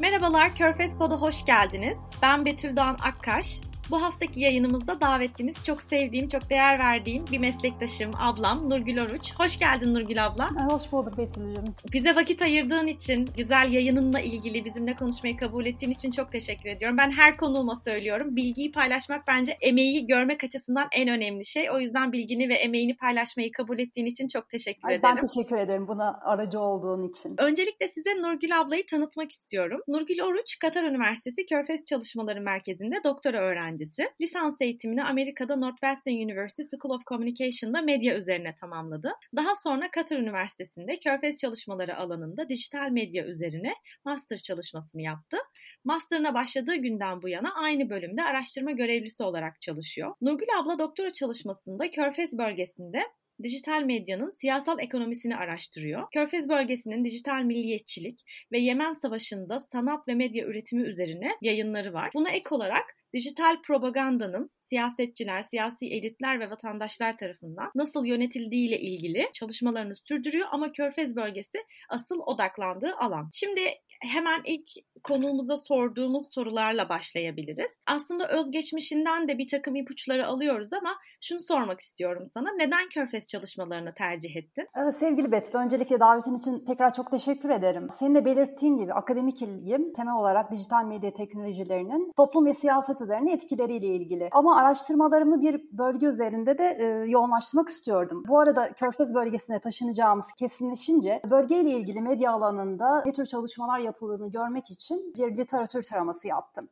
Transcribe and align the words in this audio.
Merhabalar, 0.00 0.54
Körfez 0.54 0.98
Pod'a 0.98 1.16
hoş 1.16 1.44
geldiniz. 1.44 1.98
Ben 2.22 2.44
Betül 2.44 2.76
Doğan 2.76 2.96
Akkaş. 3.02 3.60
Bu 3.90 4.02
haftaki 4.02 4.40
yayınımızda 4.40 5.00
davetlimiz 5.00 5.64
çok 5.64 5.82
sevdiğim, 5.82 6.28
çok 6.28 6.50
değer 6.50 6.78
verdiğim 6.78 7.24
bir 7.32 7.38
meslektaşım, 7.38 8.10
ablam 8.20 8.70
Nurgül 8.70 8.98
Oruç. 8.98 9.34
Hoş 9.38 9.58
geldin 9.58 9.94
Nurgül 9.94 10.26
abla. 10.26 10.50
Hoş 10.70 10.92
bulduk 10.92 11.18
Betül'cüğüm. 11.18 11.64
Bize 11.92 12.14
vakit 12.14 12.42
ayırdığın 12.42 12.86
için, 12.86 13.28
güzel 13.36 13.72
yayınınla 13.72 14.20
ilgili 14.20 14.64
bizimle 14.64 14.94
konuşmayı 14.96 15.36
kabul 15.36 15.66
ettiğin 15.66 15.92
için 15.92 16.10
çok 16.10 16.32
teşekkür 16.32 16.70
ediyorum. 16.70 16.98
Ben 16.98 17.10
her 17.10 17.36
konuğuma 17.36 17.76
söylüyorum. 17.76 18.36
Bilgiyi 18.36 18.72
paylaşmak 18.72 19.26
bence 19.26 19.56
emeği 19.60 20.06
görmek 20.06 20.44
açısından 20.44 20.88
en 20.92 21.08
önemli 21.08 21.44
şey. 21.44 21.70
O 21.70 21.80
yüzden 21.80 22.12
bilgini 22.12 22.48
ve 22.48 22.54
emeğini 22.54 22.96
paylaşmayı 22.96 23.52
kabul 23.52 23.78
ettiğin 23.78 24.06
için 24.06 24.28
çok 24.28 24.50
teşekkür 24.50 24.88
Ay, 24.88 24.94
ederim. 24.94 25.16
Ben 25.16 25.26
teşekkür 25.26 25.56
ederim 25.56 25.88
buna 25.88 26.20
aracı 26.22 26.60
olduğun 26.60 27.08
için. 27.08 27.34
Öncelikle 27.38 27.88
size 27.88 28.10
Nurgül 28.22 28.60
ablayı 28.60 28.86
tanıtmak 28.86 29.30
istiyorum. 29.30 29.80
Nurgül 29.88 30.20
Oruç, 30.20 30.58
Katar 30.58 30.84
Üniversitesi 30.84 31.46
Körfez 31.46 31.84
Çalışmaları 31.84 32.40
Merkezi'nde 32.40 32.96
doktora 33.04 33.38
öğrencisi. 33.40 33.75
Lisans 34.20 34.60
eğitimini 34.60 35.04
Amerika'da 35.04 35.56
Northwestern 35.56 36.14
University 36.14 36.76
School 36.76 36.94
of 36.94 37.06
Communication'da 37.06 37.82
medya 37.82 38.16
üzerine 38.16 38.54
tamamladı. 38.60 39.12
Daha 39.36 39.54
sonra 39.56 39.90
Katar 39.90 40.18
Üniversitesi'nde 40.18 40.98
Körfez 40.98 41.38
Çalışmaları 41.38 41.96
alanında 41.96 42.48
dijital 42.48 42.90
medya 42.90 43.24
üzerine 43.24 43.72
master 44.04 44.38
çalışmasını 44.38 45.02
yaptı. 45.02 45.36
Master'ına 45.84 46.34
başladığı 46.34 46.76
günden 46.76 47.22
bu 47.22 47.28
yana 47.28 47.54
aynı 47.54 47.90
bölümde 47.90 48.22
araştırma 48.22 48.70
görevlisi 48.70 49.22
olarak 49.22 49.60
çalışıyor. 49.60 50.14
Nurgül 50.20 50.48
abla 50.60 50.78
doktora 50.78 51.12
çalışmasında 51.12 51.90
Körfez 51.90 52.38
bölgesinde 52.38 53.02
dijital 53.42 53.82
medyanın 53.82 54.30
siyasal 54.30 54.78
ekonomisini 54.80 55.36
araştırıyor. 55.36 56.10
Körfez 56.14 56.48
bölgesinin 56.48 57.04
dijital 57.04 57.42
milliyetçilik 57.42 58.20
ve 58.52 58.58
Yemen 58.58 58.92
Savaşı'nda 58.92 59.60
sanat 59.60 60.08
ve 60.08 60.14
medya 60.14 60.46
üretimi 60.46 60.82
üzerine 60.82 61.30
yayınları 61.42 61.92
var. 61.92 62.10
Buna 62.14 62.30
ek 62.30 62.48
olarak 62.50 62.84
dijital 63.14 63.62
propagandanın 63.62 64.50
siyasetçiler, 64.60 65.42
siyasi 65.42 65.86
elitler 65.86 66.40
ve 66.40 66.50
vatandaşlar 66.50 67.16
tarafından 67.16 67.70
nasıl 67.74 68.04
yönetildiği 68.04 68.68
ile 68.68 68.80
ilgili 68.80 69.28
çalışmalarını 69.32 69.96
sürdürüyor 69.96 70.48
ama 70.50 70.72
Körfez 70.72 71.16
bölgesi 71.16 71.58
asıl 71.88 72.18
odaklandığı 72.26 72.96
alan. 72.96 73.30
Şimdi 73.32 73.60
hemen 74.00 74.42
ilk 74.44 74.68
konuğumuza 75.08 75.56
sorduğumuz 75.56 76.26
sorularla 76.30 76.88
başlayabiliriz. 76.88 77.72
Aslında 77.86 78.28
özgeçmişinden 78.28 79.28
de 79.28 79.38
bir 79.38 79.48
takım 79.48 79.76
ipuçları 79.76 80.26
alıyoruz 80.26 80.72
ama 80.72 80.90
şunu 81.20 81.40
sormak 81.40 81.80
istiyorum 81.80 82.24
sana. 82.34 82.52
Neden 82.52 82.88
Körfez 82.88 83.26
çalışmalarını 83.26 83.94
tercih 83.94 84.36
ettin? 84.36 84.68
Ee, 84.76 84.92
sevgili 84.92 85.32
Betül, 85.32 85.58
öncelikle 85.58 86.00
davetin 86.00 86.36
için 86.36 86.64
tekrar 86.64 86.92
çok 86.92 87.10
teşekkür 87.10 87.50
ederim. 87.50 87.88
Senin 87.90 88.14
de 88.14 88.24
belirttiğin 88.24 88.76
gibi 88.76 88.92
akademik 88.92 89.42
ilgim 89.42 89.92
temel 89.92 90.14
olarak 90.14 90.50
dijital 90.52 90.84
medya 90.84 91.12
teknolojilerinin 91.12 92.12
toplum 92.16 92.46
ve 92.46 92.54
siyaset 92.54 93.00
üzerine 93.00 93.32
etkileriyle 93.32 93.86
ilgili. 93.86 94.28
Ama 94.32 94.56
araştırmalarımı 94.56 95.42
bir 95.42 95.60
bölge 95.72 96.06
üzerinde 96.06 96.58
de 96.58 96.76
e, 96.78 96.84
yoğunlaştırmak 97.10 97.68
istiyordum. 97.68 98.24
Bu 98.28 98.40
arada 98.40 98.72
Körfez 98.72 99.14
bölgesine 99.14 99.60
taşınacağımız 99.60 100.26
kesinleşince 100.38 101.20
bölgeyle 101.30 101.70
ilgili 101.70 102.00
medya 102.00 102.32
alanında 102.32 103.02
ne 103.06 103.12
tür 103.12 103.26
çalışmalar 103.26 103.78
yapıldığını 103.78 104.30
görmek 104.30 104.70
için 104.70 104.95
bir 105.16 105.36
literatür 105.36 105.82
taraması 105.82 106.28
yaptım. 106.28 106.68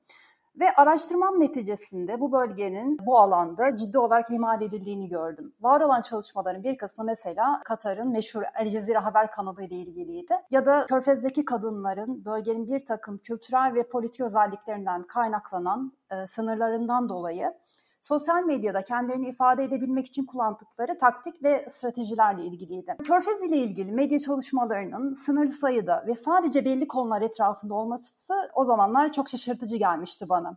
Ve 0.61 0.72
araştırmam 0.77 1.41
neticesinde 1.41 2.20
bu 2.20 2.33
bölgenin 2.33 2.98
bu 3.06 3.19
alanda 3.19 3.77
ciddi 3.77 3.98
olarak 3.98 4.31
ihmal 4.31 4.62
edildiğini 4.62 5.08
gördüm. 5.08 5.53
Var 5.61 5.81
olan 5.81 6.03
çalışmaların 6.03 6.64
bir 6.64 6.77
kısmı 6.77 7.05
mesela 7.05 7.61
Katar'ın 7.64 8.12
meşhur 8.12 8.42
El 8.55 8.70
Cezire 8.70 8.98
haber 8.98 9.31
kanalı 9.31 9.62
ile 9.62 9.75
ilgiliydi. 9.75 10.34
Ya 10.50 10.66
da 10.66 10.86
Körfez'deki 10.86 11.44
kadınların 11.44 12.25
bölgenin 12.25 12.69
bir 12.69 12.86
takım 12.86 13.19
kültürel 13.19 13.75
ve 13.75 13.89
politik 13.89 14.20
özelliklerinden 14.20 15.03
kaynaklanan 15.03 15.92
e, 16.10 16.27
sınırlarından 16.27 17.09
dolayı 17.09 17.54
sosyal 18.04 18.42
medyada 18.44 18.82
kendilerini 18.82 19.28
ifade 19.28 19.65
edebilmek 19.65 20.06
için 20.06 20.26
kullandıkları 20.26 20.98
taktik 20.98 21.42
ve 21.42 21.66
stratejilerle 21.70 22.44
ilgiliydi. 22.44 22.97
Körfez 23.04 23.42
ile 23.42 23.56
ilgili 23.56 23.92
medya 23.92 24.19
çalışmalarının 24.19 25.12
sınırlı 25.12 25.50
sayıda 25.50 26.04
ve 26.06 26.15
sadece 26.15 26.65
belli 26.65 26.88
konular 26.88 27.22
etrafında 27.22 27.75
olması 27.75 28.34
o 28.54 28.65
zamanlar 28.65 29.12
çok 29.12 29.28
şaşırtıcı 29.28 29.76
gelmişti 29.76 30.28
bana. 30.28 30.56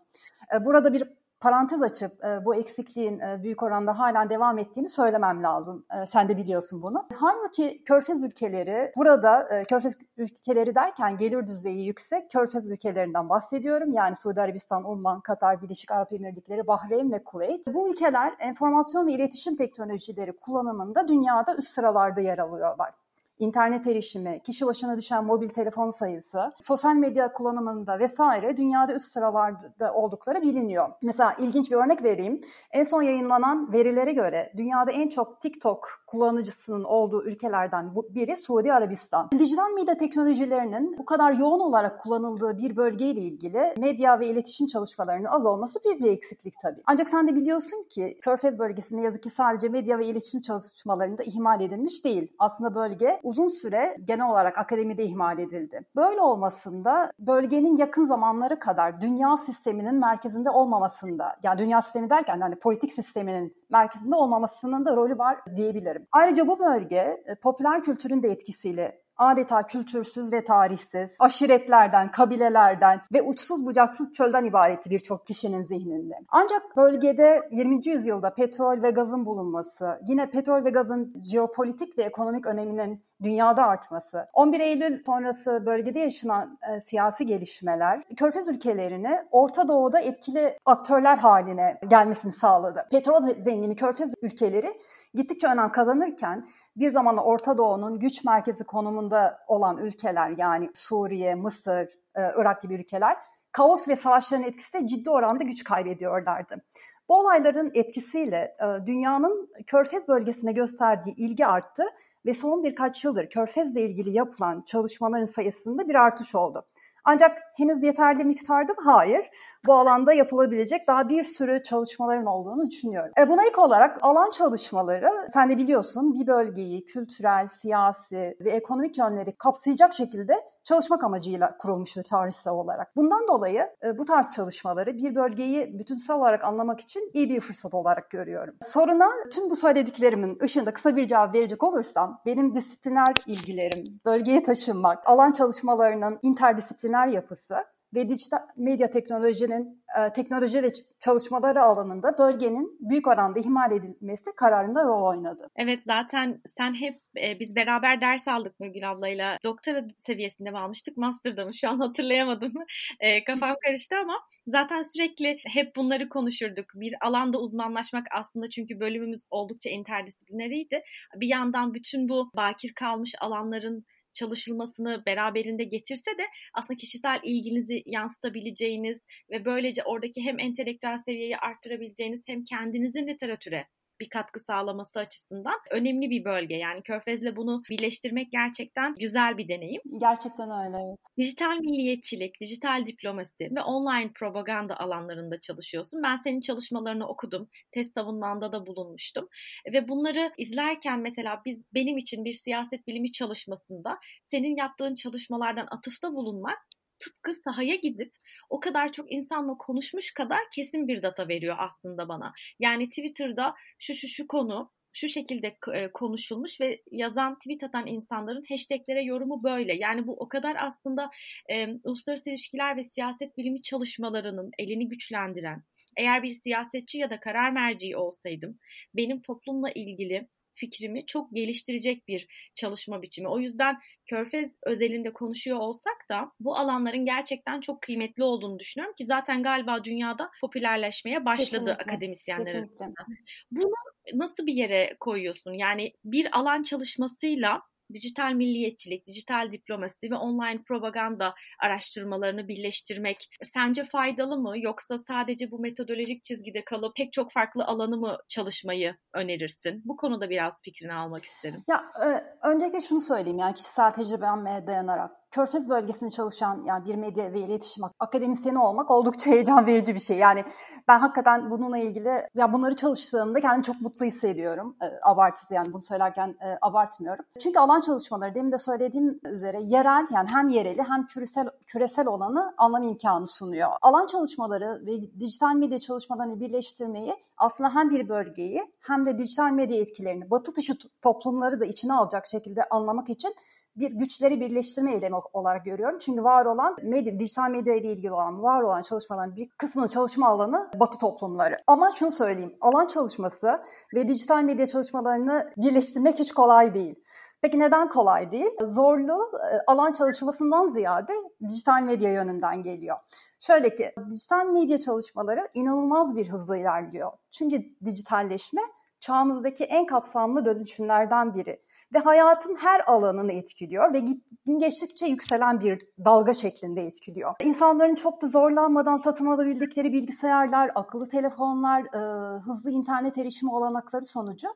Burada 0.66 0.94
bir 0.94 1.04
parantez 1.40 1.82
açıp 1.82 2.24
e, 2.24 2.46
bu 2.46 2.56
eksikliğin 2.56 3.20
e, 3.20 3.44
büyük 3.44 3.64
oranda 3.64 4.00
hala 4.00 4.30
devam 4.30 4.58
ettiğini 4.58 4.88
söylemem 4.88 5.44
lazım. 5.44 5.86
E, 6.02 6.06
sen 6.06 6.30
de 6.30 6.38
biliyorsun 6.38 6.82
bunu. 6.82 7.08
Halbuki 7.20 7.84
Körfez 7.84 8.24
ülkeleri 8.24 8.92
burada 8.98 9.48
Körfez 9.70 9.98
ülkeleri 10.18 10.76
derken 10.76 11.18
gelir 11.18 11.48
düzeyi 11.48 11.88
yüksek 11.88 12.32
Körfez 12.32 12.72
ülkelerinden 12.72 13.30
bahsediyorum. 13.30 13.94
Yani 13.94 14.16
Suudi 14.16 14.42
Arabistan, 14.42 14.90
Umman, 14.90 15.22
Katar, 15.22 15.62
Birleşik 15.62 15.92
Arap 15.92 16.14
Emirlikleri, 16.14 16.68
Bahreyn 16.68 17.12
ve 17.12 17.24
Kuveyt. 17.24 17.68
Bu 17.68 17.90
ülkeler 17.90 18.34
enformasyon 18.40 19.08
ve 19.08 19.12
iletişim 19.12 19.56
teknolojileri 19.56 20.38
kullanımında 20.38 21.08
dünyada 21.08 21.56
üst 21.56 21.68
sıralarda 21.68 22.22
yer 22.22 22.38
alıyorlar 22.38 22.92
internet 23.40 23.88
erişimi, 23.88 24.40
kişi 24.44 24.66
başına 24.66 24.98
düşen 24.98 25.26
mobil 25.26 25.50
telefon 25.50 25.90
sayısı, 25.90 26.40
sosyal 26.60 26.96
medya 26.96 27.34
kullanımında 27.34 28.00
vesaire 28.00 28.58
dünyada 28.58 28.94
üst 28.94 29.14
sıralarda 29.14 29.94
oldukları 29.94 30.42
biliniyor. 30.42 30.90
Mesela 31.02 31.36
ilginç 31.40 31.72
bir 31.72 31.76
örnek 31.76 32.04
vereyim. 32.04 32.42
En 32.72 32.84
son 32.84 33.02
yayınlanan 33.02 33.74
verilere 33.74 34.12
göre 34.12 34.54
dünyada 34.58 34.92
en 34.92 35.10
çok 35.10 35.42
TikTok 35.42 35.88
kullanıcısının 36.08 36.84
olduğu 36.84 37.24
ülkelerden 37.24 37.96
biri 37.96 38.38
Suudi 38.38 38.74
Arabistan. 38.74 39.30
Dijital 39.40 39.72
medya 39.76 39.98
teknolojilerinin 39.98 40.98
bu 40.98 41.06
kadar 41.06 41.34
yoğun 41.34 41.60
olarak 41.60 42.00
kullanıldığı 42.00 42.58
bir 42.58 42.76
bölgeyle 42.76 43.22
ilgili 43.22 43.74
medya 43.78 44.20
ve 44.20 44.28
iletişim 44.28 44.68
çalışmalarının 44.68 45.26
az 45.26 45.46
olması 45.46 45.80
büyük 45.86 46.02
bir 46.02 46.12
eksiklik 46.12 46.54
tabii. 46.62 46.82
Ancak 46.86 47.10
sen 47.10 47.28
de 47.28 47.36
biliyorsun 47.36 47.86
ki 47.90 48.18
Körfez 48.22 48.60
bölgesinde 48.60 49.02
yazık 49.02 49.24
ki 49.24 49.30
sadece 49.30 49.70
medya 49.70 50.00
ve 50.00 50.06
iletişim 50.06 50.42
çalışmalarında 50.42 51.24
ihmal 51.24 51.62
edilmiş 51.62 52.04
değil. 52.04 52.32
Aslında 52.40 52.76
bölge 52.76 53.20
uzun 53.28 53.48
süre 53.48 53.98
genel 54.04 54.30
olarak 54.30 54.58
akademide 54.58 55.04
ihmal 55.04 55.40
edildi. 55.40 55.82
Böyle 55.96 56.22
olmasında 56.22 57.12
bölgenin 57.20 57.78
yakın 57.78 58.06
zamanları 58.06 58.60
kadar 58.60 59.02
dünya 59.02 59.38
sisteminin 59.38 59.96
merkezinde 59.96 60.50
olmamasında, 60.50 61.36
yani 61.44 61.58
dünya 61.58 61.82
sistemi 61.82 62.10
derken 62.10 62.40
yani 62.42 62.56
politik 62.56 62.92
sisteminin 62.92 63.56
merkezinde 63.70 64.16
olmamasının 64.16 64.86
da 64.86 64.96
rolü 64.96 65.18
var 65.18 65.38
diyebilirim. 65.56 66.06
Ayrıca 66.12 66.48
bu 66.48 66.60
bölge 66.60 67.24
e, 67.26 67.36
popüler 67.36 67.84
kültürün 67.84 68.24
de 68.24 68.28
etkisiyle 68.28 69.08
adeta 69.18 69.64
kültürsüz 69.64 70.34
ve 70.34 70.44
tarihsiz, 70.44 71.16
aşiretlerden, 71.20 72.12
kabilelerden 72.12 73.02
ve 73.14 73.22
uçsuz 73.22 73.66
bucaksız 73.66 74.14
çölden 74.14 74.46
ibaretti 74.46 74.90
birçok 74.90 75.28
kişinin 75.28 75.64
zihninde. 75.64 76.14
Ancak 76.30 76.78
bölgede 76.78 77.50
20. 77.52 77.88
yüzyılda 77.88 78.34
petrol 78.34 78.84
ve 78.84 78.92
gazın 78.92 79.26
bulunması, 79.26 80.00
yine 80.08 80.30
petrol 80.30 80.66
ve 80.66 80.70
gazın 80.70 81.24
jeopolitik 81.32 81.98
ve 81.98 82.04
ekonomik 82.04 82.46
öneminin 82.46 83.07
dünyada 83.24 83.66
artması, 83.66 84.28
11 84.34 84.60
Eylül 84.60 85.04
sonrası 85.06 85.64
bölgede 85.66 86.00
yaşanan 86.00 86.60
e, 86.70 86.82
siyasi 86.82 87.26
gelişmeler 87.26 88.04
Körfez 88.18 88.48
ülkelerini 88.48 89.22
Orta 89.32 89.68
Doğu'da 89.68 90.00
etkili 90.00 90.60
aktörler 90.66 91.18
haline 91.18 91.80
gelmesini 91.88 92.34
sağladı. 92.34 92.88
Petrol 92.92 93.42
zengini 93.42 93.76
Körfez 93.76 94.10
ülkeleri 94.22 94.82
gittikçe 95.14 95.48
önem 95.48 95.72
kazanırken 95.72 96.50
bir 96.76 96.92
zamanlar 96.92 97.24
Orta 97.24 97.58
Doğu'nun 97.58 98.00
güç 98.00 98.24
merkezi 98.24 98.64
konumunda 98.64 99.40
olan 99.48 99.78
ülkeler 99.78 100.34
yani 100.38 100.70
Suriye, 100.74 101.36
Mısır, 101.36 101.88
e, 102.16 102.32
Irak 102.38 102.62
gibi 102.62 102.74
ülkeler 102.74 103.18
kaos 103.52 103.88
ve 103.88 103.96
savaşların 103.96 104.46
etkisiyle 104.46 104.88
ciddi 104.88 105.10
oranda 105.10 105.44
güç 105.44 105.64
kaybediyorlardı. 105.64 106.64
Bu 107.10 107.16
olayların 107.16 107.72
etkisiyle 107.74 108.56
e, 108.60 108.86
dünyanın 108.86 109.50
Körfez 109.68 110.08
bölgesine 110.08 110.52
gösterdiği 110.52 111.16
ilgi 111.16 111.46
arttı 111.46 111.84
ve 112.26 112.34
son 112.34 112.64
birkaç 112.64 113.06
yıldır 113.06 113.30
Körfez'le 113.30 113.76
ilgili 113.76 114.10
yapılan 114.10 114.62
çalışmaların 114.62 115.26
sayısında 115.26 115.88
bir 115.90 115.96
artış 115.96 116.36
oldu. 116.36 116.66
Ancak 117.10 117.38
henüz 117.58 117.84
yeterli 117.84 118.24
miktarda 118.24 118.74
mı? 118.74 118.80
Hayır. 118.84 119.30
Bu 119.66 119.74
alanda 119.74 120.14
yapılabilecek 120.14 120.88
daha 120.88 121.10
bir 121.10 121.24
sürü 121.24 121.64
çalışmaların 121.64 122.26
olduğunu 122.26 122.70
düşünüyorum. 122.70 123.12
E 123.20 123.30
buna 123.30 123.46
ilk 123.48 123.60
olarak 123.60 123.98
alan 124.02 124.30
çalışmaları, 124.30 125.10
sen 125.30 125.50
de 125.50 125.58
biliyorsun 125.58 126.14
bir 126.14 126.28
bölgeyi 126.28 126.86
kültürel, 126.86 127.48
siyasi 127.48 128.38
ve 128.40 128.50
ekonomik 128.50 128.98
yönleri 128.98 129.38
kapsayacak 129.38 129.94
şekilde 129.94 130.34
çalışmak 130.68 131.04
amacıyla 131.04 131.58
kurulmuştur 131.58 132.04
tarihsel 132.04 132.54
olarak. 132.54 132.96
Bundan 132.96 133.28
dolayı 133.28 133.70
e, 133.84 133.98
bu 133.98 134.06
tarz 134.06 134.30
çalışmaları 134.30 134.98
bir 134.98 135.16
bölgeyi 135.16 135.80
bütünsel 135.80 136.16
olarak 136.16 136.44
anlamak 136.44 136.80
için 136.80 137.12
iyi 137.14 137.30
bir 137.30 137.40
fırsat 137.40 137.74
olarak 137.74 138.10
görüyorum. 138.10 138.56
Soruna 138.66 139.10
tüm 139.34 139.50
bu 139.50 139.56
söylediklerimin 139.56 140.40
ışığında 140.44 140.74
kısa 140.74 140.96
bir 140.96 141.08
cevap 141.08 141.36
verecek 141.36 141.64
olursam 141.64 142.22
benim 142.26 142.56
disipliner 142.56 143.16
ilgilerim, 143.28 143.84
bölgeye 144.06 144.44
taşınmak, 144.44 145.10
alan 145.10 145.32
çalışmalarının 145.32 146.20
interdisipliner 146.22 147.08
yapısı 147.08 147.56
ve 147.94 148.10
dijital 148.10 148.40
medya 148.58 148.92
teknolojinin 148.92 149.84
e, 150.00 150.14
teknoloji 150.14 150.64
ve 150.64 150.70
çalışmaları 151.00 151.62
alanında 151.62 152.18
bölgenin 152.18 152.78
büyük 152.80 153.08
oranda 153.08 153.40
ihmal 153.40 153.72
edilmesi 153.72 154.26
kararında 154.36 154.84
rol 154.84 155.04
oynadı. 155.04 155.50
Evet 155.56 155.80
zaten 155.86 156.42
sen 156.58 156.74
hep 156.74 157.02
e, 157.24 157.40
biz 157.40 157.56
beraber 157.56 158.02
ders 158.02 158.28
aldık 158.28 158.60
Nurgül 158.60 158.92
ablayla. 158.92 159.38
Doktora 159.44 159.84
seviyesinde 160.06 160.52
mi 160.52 160.58
almıştık? 160.58 160.98
Master'da 160.98 161.46
mı? 161.46 161.54
Şu 161.54 161.70
an 161.70 161.80
hatırlayamadım. 161.80 162.54
E, 163.00 163.24
kafam 163.24 163.56
karıştı 163.66 163.96
ama 164.02 164.14
zaten 164.48 164.82
sürekli 164.82 165.38
hep 165.48 165.76
bunları 165.76 166.10
konuşurduk. 166.10 166.66
Bir 166.76 166.94
alanda 167.02 167.40
uzmanlaşmak 167.40 168.08
aslında 168.12 168.50
çünkü 168.50 168.80
bölümümüz 168.80 169.22
oldukça 169.30 169.70
interdisiplineriydi. 169.70 170.82
Bir 171.16 171.28
yandan 171.28 171.74
bütün 171.74 172.10
bu 172.10 172.32
bakir 172.36 172.74
kalmış 172.74 173.16
alanların 173.22 173.86
çalışılmasını 174.20 175.04
beraberinde 175.06 175.64
getirse 175.64 176.12
de 176.18 176.24
aslında 176.54 176.78
kişisel 176.78 177.20
ilginizi 177.24 177.84
yansıtabileceğiniz 177.86 179.00
ve 179.32 179.46
böylece 179.46 179.84
oradaki 179.84 180.22
hem 180.22 180.40
entelektüel 180.40 181.00
seviyeyi 181.06 181.38
arttırabileceğiniz 181.38 182.24
hem 182.28 182.44
kendinizin 182.44 183.08
literatüre 183.08 183.68
bir 184.00 184.10
katkı 184.10 184.40
sağlaması 184.40 185.00
açısından 185.00 185.56
önemli 185.72 186.10
bir 186.10 186.26
bölge. 186.26 186.56
Yani 186.56 186.82
Körfez'le 186.82 187.36
bunu 187.36 187.64
birleştirmek 187.70 188.32
gerçekten 188.32 188.96
güzel 189.00 189.38
bir 189.38 189.48
deneyim. 189.48 189.82
Gerçekten 190.00 190.50
öyle. 190.66 190.78
Evet. 190.88 190.98
Dijital 191.18 191.58
milliyetçilik, 191.58 192.42
dijital 192.42 192.86
diplomasi 192.86 193.56
ve 193.56 193.62
online 193.62 194.12
propaganda 194.16 194.80
alanlarında 194.80 195.40
çalışıyorsun. 195.40 196.04
Ben 196.04 196.18
senin 196.18 196.42
çalışmalarını 196.42 197.08
okudum. 197.08 197.50
Test 197.72 197.94
savunmanda 197.94 198.52
da 198.52 198.66
bulunmuştum. 198.66 199.28
Ve 199.74 199.88
bunları 199.88 200.32
izlerken 200.38 201.00
mesela 201.00 201.42
biz 201.46 201.62
benim 201.74 201.98
için 201.98 202.26
bir 202.26 202.34
siyaset 202.34 202.88
bilimi 202.88 203.12
çalışmasında 203.12 203.98
senin 204.28 204.56
yaptığın 204.56 204.96
çalışmalardan 204.96 205.68
atıfta 205.72 206.08
bulunmak 206.08 206.58
tıpkı 207.00 207.34
sahaya 207.44 207.76
gidip 207.76 208.14
o 208.50 208.60
kadar 208.60 208.92
çok 208.92 209.12
insanla 209.12 209.58
konuşmuş 209.58 210.14
kadar 210.14 210.40
kesin 210.56 210.88
bir 210.88 211.02
data 211.02 211.28
veriyor 211.28 211.56
aslında 211.60 212.08
bana. 212.10 212.34
Yani 212.60 212.90
Twitter'da 212.90 213.54
şu 213.80 213.94
şu 213.94 214.08
şu 214.08 214.28
konu 214.28 214.72
şu 214.94 215.08
şekilde 215.08 215.58
konuşulmuş 215.94 216.62
ve 216.62 216.82
yazan 216.92 217.40
tweet 217.40 217.64
atan 217.64 217.88
insanların 217.88 218.44
hashtaglere 218.50 219.04
yorumu 219.04 219.44
böyle. 219.44 219.76
Yani 219.76 220.08
bu 220.08 220.14
o 220.14 220.30
kadar 220.30 220.56
aslında 220.60 221.10
e, 221.50 221.68
uluslararası 221.84 222.30
ilişkiler 222.30 222.78
ve 222.78 222.84
siyaset 222.84 223.38
bilimi 223.38 223.62
çalışmalarının 223.62 224.52
elini 224.60 224.88
güçlendiren. 224.88 225.64
Eğer 225.98 226.24
bir 226.24 226.30
siyasetçi 226.30 226.98
ya 226.98 227.10
da 227.10 227.20
karar 227.20 227.52
merci 227.52 227.98
olsaydım 227.98 228.60
benim 228.94 229.22
toplumla 229.22 229.72
ilgili 229.72 230.28
fikrimi 230.58 231.06
çok 231.06 231.36
geliştirecek 231.36 232.08
bir 232.08 232.28
çalışma 232.56 233.02
biçimi. 233.02 233.28
O 233.28 233.40
yüzden 233.40 233.76
Körfez 234.06 234.52
özelinde 234.64 235.14
konuşuyor 235.14 235.58
olsak 235.58 236.10
da 236.10 236.32
bu 236.40 236.56
alanların 236.56 237.06
gerçekten 237.06 237.62
çok 237.62 237.82
kıymetli 237.82 238.24
olduğunu 238.24 238.60
düşünüyorum 238.60 238.96
ki 238.96 239.06
zaten 239.06 239.44
galiba 239.44 239.84
dünyada 239.84 240.32
popülerleşmeye 240.42 241.26
başladı 241.26 241.52
Kesinlikle. 241.52 241.74
akademisyenler 241.74 242.56
arasında. 242.56 243.06
Bunu 243.52 243.72
nasıl 244.14 244.46
bir 244.46 244.54
yere 244.54 244.96
koyuyorsun? 245.00 245.54
Yani 245.54 245.94
bir 246.06 246.40
alan 246.40 246.64
çalışmasıyla 246.64 247.62
dijital 247.94 248.34
milliyetçilik, 248.34 249.08
dijital 249.08 249.52
diplomasi 249.52 250.12
ve 250.12 250.16
online 250.16 250.64
propaganda 250.68 251.34
araştırmalarını 251.64 252.48
birleştirmek 252.48 253.30
sence 253.54 253.84
faydalı 253.84 254.38
mı 254.38 254.54
yoksa 254.56 254.98
sadece 254.98 255.52
bu 255.52 255.60
metodolojik 255.60 256.24
çizgide 256.24 256.64
kalıp 256.66 256.96
pek 256.96 257.14
çok 257.14 257.32
farklı 257.32 257.66
alanı 257.66 257.98
mı 257.98 258.18
çalışmayı 258.30 258.96
önerirsin? 259.14 259.82
Bu 259.86 259.98
konuda 259.98 260.30
biraz 260.30 260.62
fikrini 260.64 260.94
almak 260.94 261.26
isterim. 261.26 261.64
Ya 261.70 261.84
e, 262.06 262.08
öncelikle 262.48 262.82
şunu 262.82 263.02
söyleyeyim 263.02 263.40
yani 263.40 263.54
kişisel 263.54 263.92
tecrübeme 263.92 264.64
dayanarak 264.68 265.12
Körfez 265.32 265.70
bölgesinde 265.70 266.10
çalışan 266.10 266.64
yani 266.66 266.86
bir 266.86 266.96
medya 266.96 267.34
ve 267.34 267.40
iletişim 267.40 267.84
akademisyeni 268.00 268.60
olmak 268.60 268.92
oldukça 268.92 269.32
heyecan 269.32 269.66
verici 269.66 269.96
bir 269.96 270.00
şey. 270.00 270.18
Yani 270.18 270.44
ben 270.88 271.00
hakikaten 271.00 271.52
bununla 271.52 271.78
ilgili 271.78 272.28
ya 272.36 272.54
bunları 272.54 272.76
çalıştığımda 272.76 273.42
kendimi 273.42 273.64
çok 273.64 273.82
mutlu 273.82 274.06
hissediyorum. 274.06 274.76
E, 274.82 274.86
abartısı 275.04 275.54
yani 275.54 275.74
bunu 275.74 275.82
söylerken 275.82 276.28
e, 276.28 276.58
abartmıyorum. 276.62 277.26
Çünkü 277.40 277.60
alan 277.60 277.82
çalışmaları 277.82 278.36
demin 278.36 278.52
de 278.52 278.58
söylediğim 278.58 279.20
üzere 279.26 279.60
yerel 279.62 280.08
yani 280.12 280.28
hem 280.34 280.50
yereli 280.50 280.84
hem 280.84 281.08
küresel 281.08 281.50
küresel 281.66 282.08
olanı 282.08 282.54
anlam 282.58 282.84
imkanı 282.84 283.28
sunuyor. 283.28 283.70
Alan 283.82 284.08
çalışmaları 284.08 284.86
ve 284.86 285.20
dijital 285.20 285.56
medya 285.56 285.80
çalışmalarını 285.80 286.40
birleştirmeyi 286.40 287.16
aslında 287.38 287.76
hem 287.76 287.90
bir 287.90 288.10
bölgeyi 288.10 288.74
hem 288.80 289.06
de 289.06 289.18
dijital 289.18 289.52
medya 289.52 289.78
etkilerini, 289.78 290.32
batı 290.32 290.56
dışı 290.56 290.74
toplumları 291.02 291.60
da 291.60 291.66
içine 291.66 291.94
alacak 291.94 292.26
şekilde 292.26 292.64
anlamak 292.64 293.10
için 293.10 293.36
bir 293.78 293.92
güçleri 293.92 294.40
birleştirme 294.40 294.94
eylemi 294.94 295.16
olarak 295.34 295.66
görüyorum. 295.66 296.00
Çünkü 296.00 296.24
var 296.24 296.46
olan 296.46 296.76
medya, 296.84 297.20
dijital 297.20 297.50
medya 297.50 297.76
ile 297.76 297.92
ilgili 297.92 298.12
olan, 298.12 298.44
var 298.44 298.62
olan 298.62 298.82
çalışmaların 298.82 299.36
bir 299.36 299.50
kısmının 299.50 299.88
çalışma 299.88 300.28
alanı 300.28 300.70
batı 300.80 300.98
toplumları. 300.98 301.58
Ama 301.68 301.92
şunu 301.92 302.12
söyleyeyim, 302.12 302.56
alan 302.62 302.88
çalışması 302.88 303.62
ve 303.96 304.08
dijital 304.08 304.44
medya 304.44 304.68
çalışmalarını 304.68 305.50
birleştirmek 305.58 306.20
hiç 306.20 306.32
kolay 306.32 306.74
değil. 306.74 306.96
Peki 307.42 307.60
neden 307.60 307.90
kolay 307.90 308.32
değil? 308.32 308.52
Zorlu 308.66 309.32
e, 309.54 309.58
alan 309.68 309.94
çalışmasından 309.94 310.72
ziyade 310.72 311.14
dijital 311.50 311.82
medya 311.82 312.14
yönünden 312.14 312.64
geliyor. 312.64 312.98
Şöyle 313.40 313.76
ki 313.76 313.94
dijital 314.10 314.46
medya 314.46 314.80
çalışmaları 314.80 315.48
inanılmaz 315.54 316.16
bir 316.16 316.30
hızla 316.30 316.58
ilerliyor. 316.58 317.12
Çünkü 317.32 317.58
dijitalleşme 317.86 318.62
çağımızdaki 319.00 319.64
en 319.64 319.86
kapsamlı 319.86 320.46
dönüşümlerden 320.46 321.34
biri 321.34 321.60
ve 321.94 322.00
hayatın 322.00 322.56
her 322.56 322.82
alanını 322.88 323.34
etkiliyor 323.34 323.94
ve 323.94 324.00
gün 324.46 324.60
geçtikçe 324.60 325.06
yükselen 325.06 325.62
bir 325.62 325.88
dalga 326.06 326.34
şeklinde 326.34 326.82
etkiliyor. 326.82 327.36
İnsanların 327.40 327.96
çok 327.96 328.22
da 328.22 328.28
zorlanmadan 328.28 328.98
satın 328.98 329.26
alabildikleri 329.26 329.94
bilgisayarlar, 329.94 330.72
akıllı 330.76 331.10
telefonlar, 331.10 331.82
e, 331.82 332.00
hızlı 332.40 332.72
internet 332.72 333.18
erişimi 333.18 333.52
olanakları 333.52 334.06
sonucu 334.06 334.48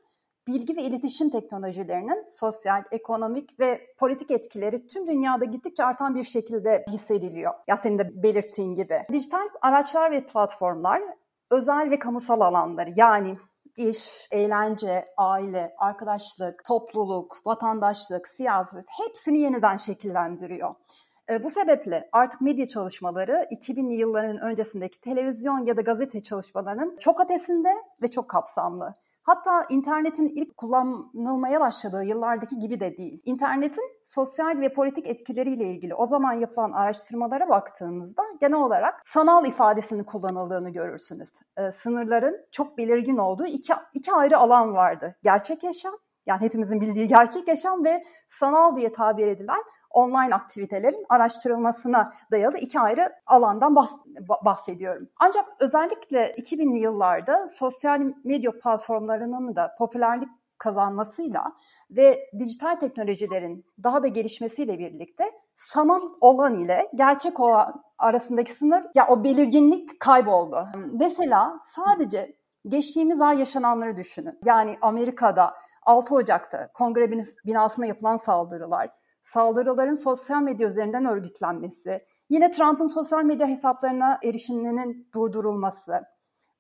bilgi 0.47 0.77
ve 0.77 0.81
iletişim 0.81 1.29
teknolojilerinin 1.29 2.25
sosyal, 2.29 2.83
ekonomik 2.91 3.59
ve 3.59 3.81
politik 3.97 4.31
etkileri 4.31 4.87
tüm 4.87 5.07
dünyada 5.07 5.45
gittikçe 5.45 5.85
artan 5.85 6.15
bir 6.15 6.23
şekilde 6.23 6.85
hissediliyor. 6.89 7.53
Ya 7.67 7.77
senin 7.77 7.99
de 7.99 8.23
belirttiğin 8.23 8.75
gibi. 8.75 9.03
Dijital 9.11 9.49
araçlar 9.61 10.11
ve 10.11 10.25
platformlar 10.25 11.01
özel 11.51 11.89
ve 11.89 11.99
kamusal 11.99 12.41
alanları 12.41 12.89
yani 12.95 13.37
iş, 13.89 14.27
eğlence, 14.31 15.05
aile, 15.17 15.75
arkadaşlık, 15.77 16.63
topluluk, 16.65 17.37
vatandaşlık, 17.45 18.27
siyaset 18.27 18.85
hepsini 18.89 19.39
yeniden 19.39 19.77
şekillendiriyor. 19.77 20.75
E, 21.29 21.43
bu 21.43 21.49
sebeple 21.49 22.09
artık 22.11 22.41
medya 22.41 22.65
çalışmaları 22.65 23.47
2000'li 23.51 23.93
yılların 23.93 24.37
öncesindeki 24.37 25.01
televizyon 25.01 25.65
ya 25.65 25.77
da 25.77 25.81
gazete 25.81 26.23
çalışmalarının 26.23 26.97
çok 26.99 27.25
ötesinde 27.25 27.69
ve 28.01 28.07
çok 28.07 28.29
kapsamlı. 28.29 28.95
Hatta 29.23 29.65
internetin 29.69 30.27
ilk 30.35 30.57
kullanılmaya 30.57 31.59
başladığı 31.59 32.03
yıllardaki 32.03 32.59
gibi 32.59 32.79
de 32.79 32.97
değil. 32.97 33.21
İnternetin 33.25 33.83
sosyal 34.03 34.59
ve 34.59 34.73
politik 34.73 35.07
etkileriyle 35.07 35.63
ilgili 35.63 35.95
o 35.95 36.05
zaman 36.05 36.33
yapılan 36.33 36.71
araştırmalara 36.71 37.49
baktığınızda 37.49 38.23
genel 38.39 38.59
olarak 38.59 39.01
sanal 39.05 39.45
ifadesinin 39.45 40.03
kullanıldığını 40.03 40.69
görürsünüz. 40.69 41.31
Ee, 41.57 41.71
sınırların 41.71 42.45
çok 42.51 42.77
belirgin 42.77 43.17
olduğu 43.17 43.45
iki, 43.45 43.73
iki 43.93 44.11
ayrı 44.13 44.37
alan 44.37 44.73
vardı. 44.73 45.15
Gerçek 45.23 45.63
yaşam 45.63 45.93
yani 46.25 46.41
hepimizin 46.41 46.81
bildiği 46.81 47.07
gerçek 47.07 47.47
yaşam 47.47 47.85
ve 47.85 48.03
sanal 48.27 48.75
diye 48.75 48.91
tabir 48.91 49.27
edilen 49.27 49.63
online 49.89 50.35
aktivitelerin 50.35 51.05
araştırılmasına 51.09 52.11
dayalı 52.31 52.57
iki 52.57 52.79
ayrı 52.79 53.13
alandan 53.25 53.75
bahsediyorum. 54.45 55.09
Ancak 55.19 55.45
özellikle 55.59 56.35
2000'li 56.37 56.79
yıllarda 56.79 57.47
sosyal 57.47 57.99
medya 58.23 58.51
platformlarının 58.51 59.55
da 59.55 59.75
popülerlik 59.77 60.29
kazanmasıyla 60.57 61.53
ve 61.91 62.29
dijital 62.39 62.75
teknolojilerin 62.75 63.65
daha 63.83 64.03
da 64.03 64.07
gelişmesiyle 64.07 64.79
birlikte 64.79 65.31
sanal 65.55 66.01
olan 66.21 66.59
ile 66.59 66.89
gerçek 66.95 67.39
olan 67.39 67.83
arasındaki 67.97 68.51
sınır 68.51 68.83
ya 68.95 69.07
o 69.07 69.23
belirginlik 69.23 69.99
kayboldu. 69.99 70.65
Mesela 70.99 71.59
sadece 71.63 72.35
geçtiğimiz 72.67 73.21
ay 73.21 73.39
yaşananları 73.39 73.97
düşünün. 73.97 74.39
Yani 74.45 74.77
Amerika'da 74.81 75.53
6 75.81 76.15
Ocak'ta 76.15 76.67
kongre 76.73 77.11
binasına 77.45 77.85
yapılan 77.85 78.17
saldırılar, 78.17 78.89
saldırıların 79.23 79.93
sosyal 79.93 80.41
medya 80.41 80.67
üzerinden 80.67 81.05
örgütlenmesi, 81.05 82.05
yine 82.29 82.51
Trump'ın 82.51 82.87
sosyal 82.87 83.23
medya 83.23 83.47
hesaplarına 83.47 84.19
erişiminin 84.23 85.09
durdurulması, 85.13 86.01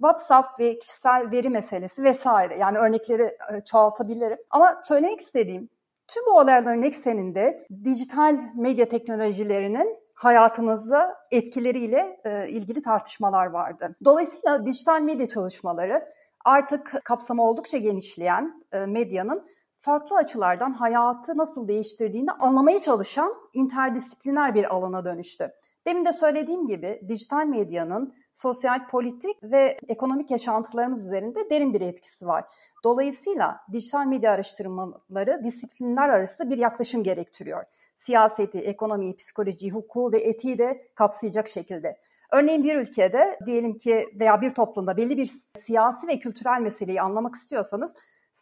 WhatsApp 0.01 0.59
ve 0.59 0.79
kişisel 0.79 1.31
veri 1.31 1.49
meselesi 1.49 2.03
vesaire. 2.03 2.57
Yani 2.57 2.77
örnekleri 2.77 3.23
e, 3.23 3.61
çoğaltabilirim. 3.65 4.37
Ama 4.49 4.77
söylemek 4.81 5.19
istediğim 5.19 5.69
tüm 6.07 6.25
bu 6.25 6.31
olayların 6.31 6.81
ekseninde 6.81 7.65
dijital 7.83 8.39
medya 8.55 8.87
teknolojilerinin 8.87 9.97
hayatımızda 10.13 11.15
etkileriyle 11.31 12.19
e, 12.23 12.49
ilgili 12.49 12.81
tartışmalar 12.81 13.45
vardı. 13.45 13.95
Dolayısıyla 14.05 14.65
dijital 14.65 15.01
medya 15.01 15.27
çalışmaları 15.27 16.05
artık 16.45 17.01
kapsamı 17.03 17.43
oldukça 17.43 17.77
genişleyen 17.77 18.63
e, 18.71 18.85
medyanın 18.85 19.47
farklı 19.79 20.15
açılardan 20.15 20.71
hayatı 20.71 21.37
nasıl 21.37 21.67
değiştirdiğini 21.67 22.31
anlamaya 22.31 22.81
çalışan 22.81 23.33
interdisipliner 23.53 24.55
bir 24.55 24.75
alana 24.75 25.05
dönüştü. 25.05 25.51
Demin 25.87 26.05
de 26.05 26.13
söylediğim 26.13 26.67
gibi 26.67 27.01
dijital 27.07 27.45
medyanın 27.45 28.13
sosyal, 28.33 28.87
politik 28.87 29.43
ve 29.43 29.77
ekonomik 29.87 30.31
yaşantılarımız 30.31 31.05
üzerinde 31.05 31.49
derin 31.49 31.73
bir 31.73 31.81
etkisi 31.81 32.27
var. 32.27 32.45
Dolayısıyla 32.83 33.59
dijital 33.71 34.05
medya 34.05 34.31
araştırmaları 34.31 35.43
disiplinler 35.43 36.09
arası 36.09 36.49
bir 36.49 36.57
yaklaşım 36.57 37.03
gerektiriyor. 37.03 37.63
Siyaseti, 37.97 38.59
ekonomiyi, 38.59 39.15
psikolojiyi, 39.15 39.71
hukuku 39.71 40.11
ve 40.11 40.19
etiği 40.19 40.57
de 40.57 40.87
kapsayacak 40.95 41.47
şekilde. 41.47 41.97
Örneğin 42.31 42.63
bir 42.63 42.75
ülkede 42.75 43.39
diyelim 43.45 43.77
ki 43.77 44.09
veya 44.19 44.41
bir 44.41 44.49
toplumda 44.49 44.97
belli 44.97 45.17
bir 45.17 45.31
siyasi 45.57 46.07
ve 46.07 46.19
kültürel 46.19 46.61
meseleyi 46.61 47.01
anlamak 47.01 47.35
istiyorsanız 47.35 47.93